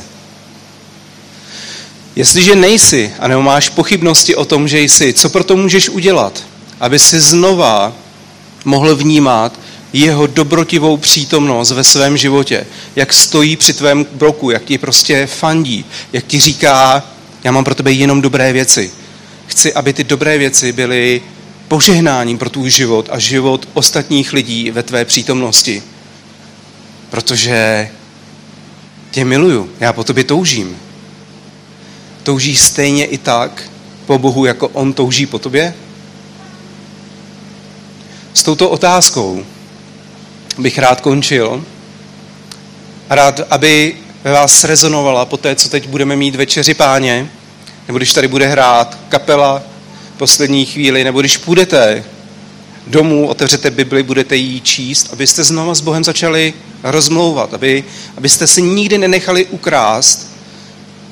Jestliže 2.16 2.56
nejsi 2.56 3.14
a 3.20 3.28
nebo 3.28 3.42
máš 3.42 3.70
pochybnosti 3.70 4.36
o 4.36 4.46
tom, 4.46 4.68
že 4.68 4.80
jsi, 4.80 5.14
co 5.14 5.30
proto 5.30 5.56
můžeš 5.56 5.90
udělat, 5.90 6.44
aby 6.80 7.00
si 7.00 7.20
znova 7.20 7.94
mohl 8.66 8.96
vnímat, 8.96 9.60
jeho 9.94 10.28
dobrotivou 10.28 10.98
přítomnost 10.98 11.72
ve 11.72 11.84
svém 11.84 12.18
životě, 12.18 12.68
jak 12.96 13.14
stojí 13.14 13.56
při 13.56 13.74
tvém 13.74 14.06
broku, 14.12 14.50
jak 14.50 14.64
ti 14.64 14.78
prostě 14.78 15.28
fandí, 15.28 15.86
jak 16.14 16.26
ti 16.26 16.40
říká, 16.40 17.04
já 17.44 17.52
mám 17.52 17.64
pro 17.64 17.76
tebe 17.76 17.92
jenom 17.92 18.22
dobré 18.22 18.54
věci. 18.54 18.92
Chci, 19.48 19.74
aby 19.74 19.94
ty 19.94 20.04
dobré 20.04 20.38
věci 20.38 20.72
byly 20.72 21.22
požehnáním 21.68 22.38
pro 22.38 22.50
tvůj 22.50 22.70
život 22.70 23.10
a 23.12 23.20
život 23.20 23.70
ostatních 23.74 24.34
lidí 24.34 24.72
ve 24.72 24.84
tvé 24.84 25.06
přítomnosti. 25.06 25.84
Protože 27.10 27.90
tě 29.12 29.26
miluju, 29.26 29.70
já 29.80 29.94
po 29.94 30.04
tobě 30.04 30.24
toužím. 30.24 30.78
Touží 32.24 32.56
stejně 32.56 33.06
i 33.06 33.18
tak 33.18 33.70
po 34.06 34.18
Bohu, 34.18 34.46
jako 34.46 34.68
On 34.68 34.94
touží 34.94 35.26
po 35.26 35.40
tobě? 35.40 35.74
S 38.34 38.44
touto 38.44 38.70
otázkou 38.70 39.46
bych 40.58 40.78
rád 40.78 41.02
končil. 41.02 41.66
Rád, 43.10 43.42
aby 43.50 43.96
ve 44.24 44.32
vás 44.32 44.64
rezonovala 44.64 45.26
po 45.26 45.38
té, 45.38 45.56
co 45.56 45.70
teď 45.70 45.88
budeme 45.88 46.16
mít 46.16 46.36
večeři 46.36 46.74
páně, 46.74 47.30
nebo 47.88 47.98
když 47.98 48.14
tady 48.14 48.28
bude 48.28 48.48
hrát 48.48 48.98
kapela 49.10 49.62
poslední 50.18 50.66
chvíli, 50.66 51.04
nebo 51.04 51.20
když 51.20 51.38
půjdete 51.38 52.04
domů, 52.88 53.28
otevřete 53.28 53.72
Bibli, 53.72 54.04
budete 54.04 54.36
ji 54.36 54.62
číst, 54.62 55.10
abyste 55.14 55.44
znova 55.44 55.76
s 55.76 55.82
Bohem 55.82 56.04
začali 56.04 56.54
rozmlouvat, 56.84 57.54
aby, 57.54 57.84
abyste 58.18 58.48
si 58.48 58.62
nikdy 58.62 58.98
nenechali 58.98 59.46
ukrást 59.46 60.38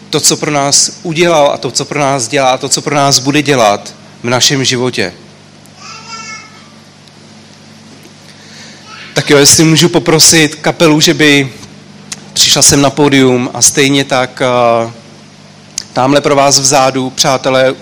to, 0.09 0.19
co 0.19 0.37
pro 0.37 0.51
nás 0.51 0.99
udělal 1.03 1.51
a 1.51 1.57
to, 1.57 1.71
co 1.71 1.85
pro 1.85 1.99
nás 1.99 2.27
dělá, 2.27 2.57
to, 2.57 2.69
co 2.69 2.81
pro 2.81 2.95
nás 2.95 3.19
bude 3.19 3.41
dělat 3.41 3.93
v 4.23 4.29
našem 4.29 4.63
životě. 4.63 5.13
Tak 9.13 9.29
jo, 9.29 9.37
jestli 9.37 9.63
můžu 9.63 9.89
poprosit 9.89 10.55
kapelu, 10.55 10.99
že 10.99 11.13
by 11.13 11.53
přišla 12.33 12.61
sem 12.61 12.81
na 12.81 12.89
pódium 12.89 13.49
a 13.53 13.61
stejně 13.61 14.03
tak 14.03 14.41
uh, 14.85 14.91
tamhle 15.95 16.21
pro 16.21 16.35
vás 16.35 16.59
vzadu, 16.59 17.09
přátelé, 17.09 17.75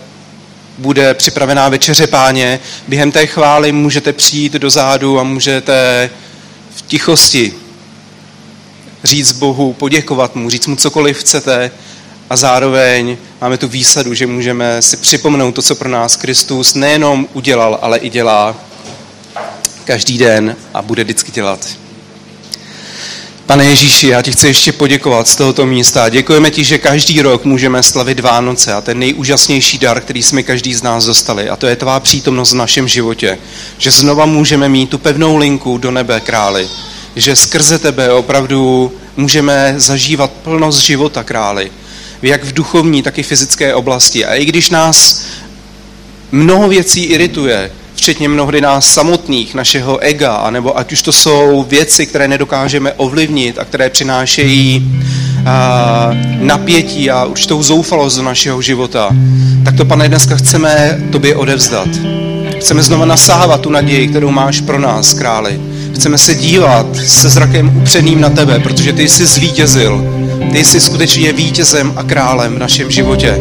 bude 0.77 1.13
připravená 1.13 1.69
večeře 1.69 2.07
páně. 2.07 2.59
Během 2.87 3.11
té 3.11 3.25
chvály 3.27 3.71
můžete 3.71 4.13
přijít 4.13 4.53
do 4.53 4.69
zádu 4.69 5.19
a 5.19 5.23
můžete 5.23 6.09
v 6.75 6.81
tichosti 6.81 7.53
říct 9.03 9.31
Bohu, 9.31 9.73
poděkovat 9.73 10.35
mu, 10.35 10.49
říct 10.49 10.67
mu 10.67 10.75
cokoliv 10.75 11.17
chcete 11.17 11.71
a 12.29 12.35
zároveň 12.35 13.17
máme 13.41 13.57
tu 13.57 13.67
výsadu, 13.67 14.13
že 14.13 14.27
můžeme 14.27 14.81
si 14.81 14.97
připomenout 14.97 15.51
to, 15.51 15.61
co 15.61 15.75
pro 15.75 15.89
nás 15.89 16.15
Kristus 16.15 16.73
nejenom 16.73 17.27
udělal, 17.33 17.79
ale 17.81 17.97
i 17.97 18.09
dělá 18.09 18.55
každý 19.85 20.17
den 20.17 20.55
a 20.73 20.81
bude 20.81 21.03
vždycky 21.03 21.31
dělat. 21.31 21.82
Pane 23.45 23.65
Ježíši, 23.65 24.07
já 24.07 24.21
ti 24.21 24.31
chci 24.31 24.47
ještě 24.47 24.71
poděkovat 24.71 25.27
z 25.27 25.35
tohoto 25.35 25.65
místa. 25.65 26.09
Děkujeme 26.09 26.51
ti, 26.51 26.63
že 26.63 26.77
každý 26.77 27.21
rok 27.21 27.45
můžeme 27.45 27.83
slavit 27.83 28.19
Vánoce 28.19 28.73
a 28.73 28.81
ten 28.81 28.99
nejúžasnější 28.99 29.77
dar, 29.77 30.01
který 30.01 30.23
jsme 30.23 30.43
každý 30.43 30.73
z 30.73 30.83
nás 30.83 31.05
dostali, 31.05 31.49
a 31.49 31.55
to 31.55 31.67
je 31.67 31.75
tvá 31.75 31.99
přítomnost 31.99 32.51
v 32.51 32.55
našem 32.55 32.87
životě. 32.87 33.37
Že 33.77 33.91
znova 33.91 34.25
můžeme 34.25 34.69
mít 34.69 34.89
tu 34.89 34.97
pevnou 34.97 35.37
linku 35.37 35.77
do 35.77 35.91
nebe, 35.91 36.19
králi. 36.19 36.69
Že 37.15 37.35
skrze 37.35 37.79
tebe 37.79 38.11
opravdu 38.11 38.91
můžeme 39.17 39.73
zažívat 39.77 40.31
plnost 40.31 40.79
života, 40.79 41.23
králi. 41.23 41.71
Jak 42.21 42.43
v 42.43 42.53
duchovní, 42.53 43.03
tak 43.03 43.17
i 43.17 43.23
fyzické 43.23 43.75
oblasti. 43.75 44.25
A 44.25 44.35
i 44.35 44.45
když 44.45 44.69
nás 44.69 45.25
mnoho 46.31 46.69
věcí 46.69 47.03
irituje, 47.03 47.71
včetně 47.95 48.29
mnohdy 48.29 48.61
nás 48.61 48.93
samotných, 48.93 49.55
našeho 49.55 49.97
ega, 49.99 50.35
anebo 50.35 50.77
ať 50.77 50.91
už 50.91 51.01
to 51.01 51.13
jsou 51.13 51.65
věci, 51.69 52.05
které 52.05 52.27
nedokážeme 52.27 52.93
ovlivnit 52.93 53.59
a 53.59 53.65
které 53.65 53.89
přinášejí 53.89 55.01
a, 55.45 56.09
napětí 56.39 57.11
a 57.11 57.25
určitou 57.25 57.63
zoufalost 57.63 58.17
do 58.17 58.23
našeho 58.23 58.61
života, 58.61 59.09
tak 59.65 59.75
to, 59.75 59.85
pane, 59.85 60.09
dneska 60.09 60.35
chceme 60.35 60.99
tobě 61.11 61.35
odevzdat. 61.35 61.87
Chceme 62.59 62.83
znova 62.83 63.05
nasávat 63.05 63.61
tu 63.61 63.69
naději, 63.69 64.07
kterou 64.07 64.31
máš 64.31 64.61
pro 64.61 64.79
nás, 64.79 65.13
králi. 65.13 65.59
Chceme 65.95 66.17
se 66.17 66.35
dívat 66.35 66.95
se 66.95 67.29
zrakem 67.29 67.77
upřeným 67.77 68.21
na 68.21 68.29
tebe, 68.29 68.59
protože 68.59 68.93
ty 68.93 69.09
jsi 69.09 69.25
zvítězil. 69.25 70.03
Ty 70.51 70.63
jsi 70.63 70.79
skutečně 70.79 71.33
vítězem 71.33 71.93
a 71.95 72.03
králem 72.03 72.55
v 72.55 72.59
našem 72.59 72.91
životě. 72.91 73.37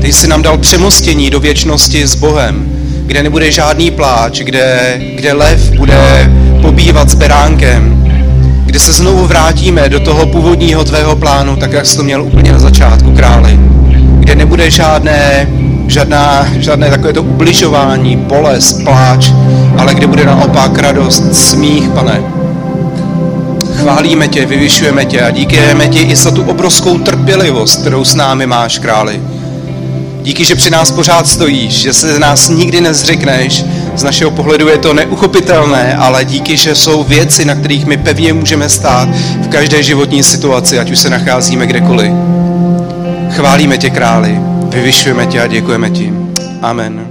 Ty 0.00 0.12
jsi 0.12 0.28
nám 0.28 0.42
dal 0.42 0.58
přemostění 0.58 1.30
do 1.30 1.40
věčnosti 1.40 2.06
s 2.06 2.14
Bohem 2.14 2.83
kde 3.06 3.22
nebude 3.22 3.50
žádný 3.50 3.90
pláč, 3.90 4.40
kde, 4.40 4.98
kde 5.14 5.32
lev 5.32 5.70
bude 5.70 6.30
pobývat 6.62 7.10
s 7.10 7.14
beránkem, 7.14 8.04
kde 8.66 8.80
se 8.80 8.92
znovu 8.92 9.26
vrátíme 9.26 9.88
do 9.88 10.00
toho 10.00 10.26
původního 10.26 10.84
tvého 10.84 11.16
plánu, 11.16 11.56
tak 11.56 11.72
jak 11.72 11.86
jsi 11.86 11.96
to 11.96 12.02
měl 12.02 12.22
úplně 12.22 12.52
na 12.52 12.58
začátku, 12.58 13.12
králi. 13.12 13.58
Kde 14.18 14.34
nebude 14.34 14.70
žádné, 14.70 15.48
žádná, 15.86 16.46
žádné 16.58 16.90
takovéto 16.90 17.22
ubližování, 17.22 18.16
bolest, 18.16 18.84
pláč, 18.84 19.32
ale 19.78 19.94
kde 19.94 20.06
bude 20.06 20.24
naopak 20.24 20.78
radost, 20.78 21.34
smích, 21.34 21.88
pane. 21.88 22.22
Chválíme 23.80 24.28
tě, 24.28 24.46
vyvyšujeme 24.46 25.04
tě 25.04 25.20
a 25.20 25.30
díkujeme 25.30 25.88
ti 25.88 25.98
i 25.98 26.16
za 26.16 26.30
tu 26.30 26.42
obrovskou 26.42 26.98
trpělivost, 26.98 27.80
kterou 27.80 28.04
s 28.04 28.14
námi 28.14 28.46
máš, 28.46 28.78
králi. 28.78 29.20
Díky, 30.24 30.44
že 30.44 30.54
při 30.54 30.70
nás 30.70 30.90
pořád 30.90 31.28
stojíš, 31.28 31.72
že 31.72 31.92
se 31.92 32.18
nás 32.18 32.48
nikdy 32.48 32.80
nezřekneš. 32.80 33.64
Z 33.96 34.02
našeho 34.02 34.30
pohledu 34.30 34.68
je 34.68 34.78
to 34.78 34.94
neuchopitelné, 34.94 35.96
ale 35.96 36.24
díky, 36.24 36.56
že 36.56 36.74
jsou 36.74 37.04
věci, 37.04 37.44
na 37.44 37.54
kterých 37.54 37.86
my 37.86 37.96
pevně 37.96 38.32
můžeme 38.32 38.68
stát 38.68 39.08
v 39.42 39.48
každé 39.48 39.82
životní 39.82 40.22
situaci, 40.22 40.78
ať 40.78 40.90
už 40.90 40.98
se 40.98 41.10
nacházíme 41.10 41.66
kdekoliv. 41.66 42.12
Chválíme 43.30 43.78
tě, 43.78 43.90
králi, 43.90 44.40
vyvyšujeme 44.68 45.26
tě 45.26 45.40
a 45.42 45.46
děkujeme 45.46 45.90
ti. 45.90 46.12
Amen. 46.62 47.03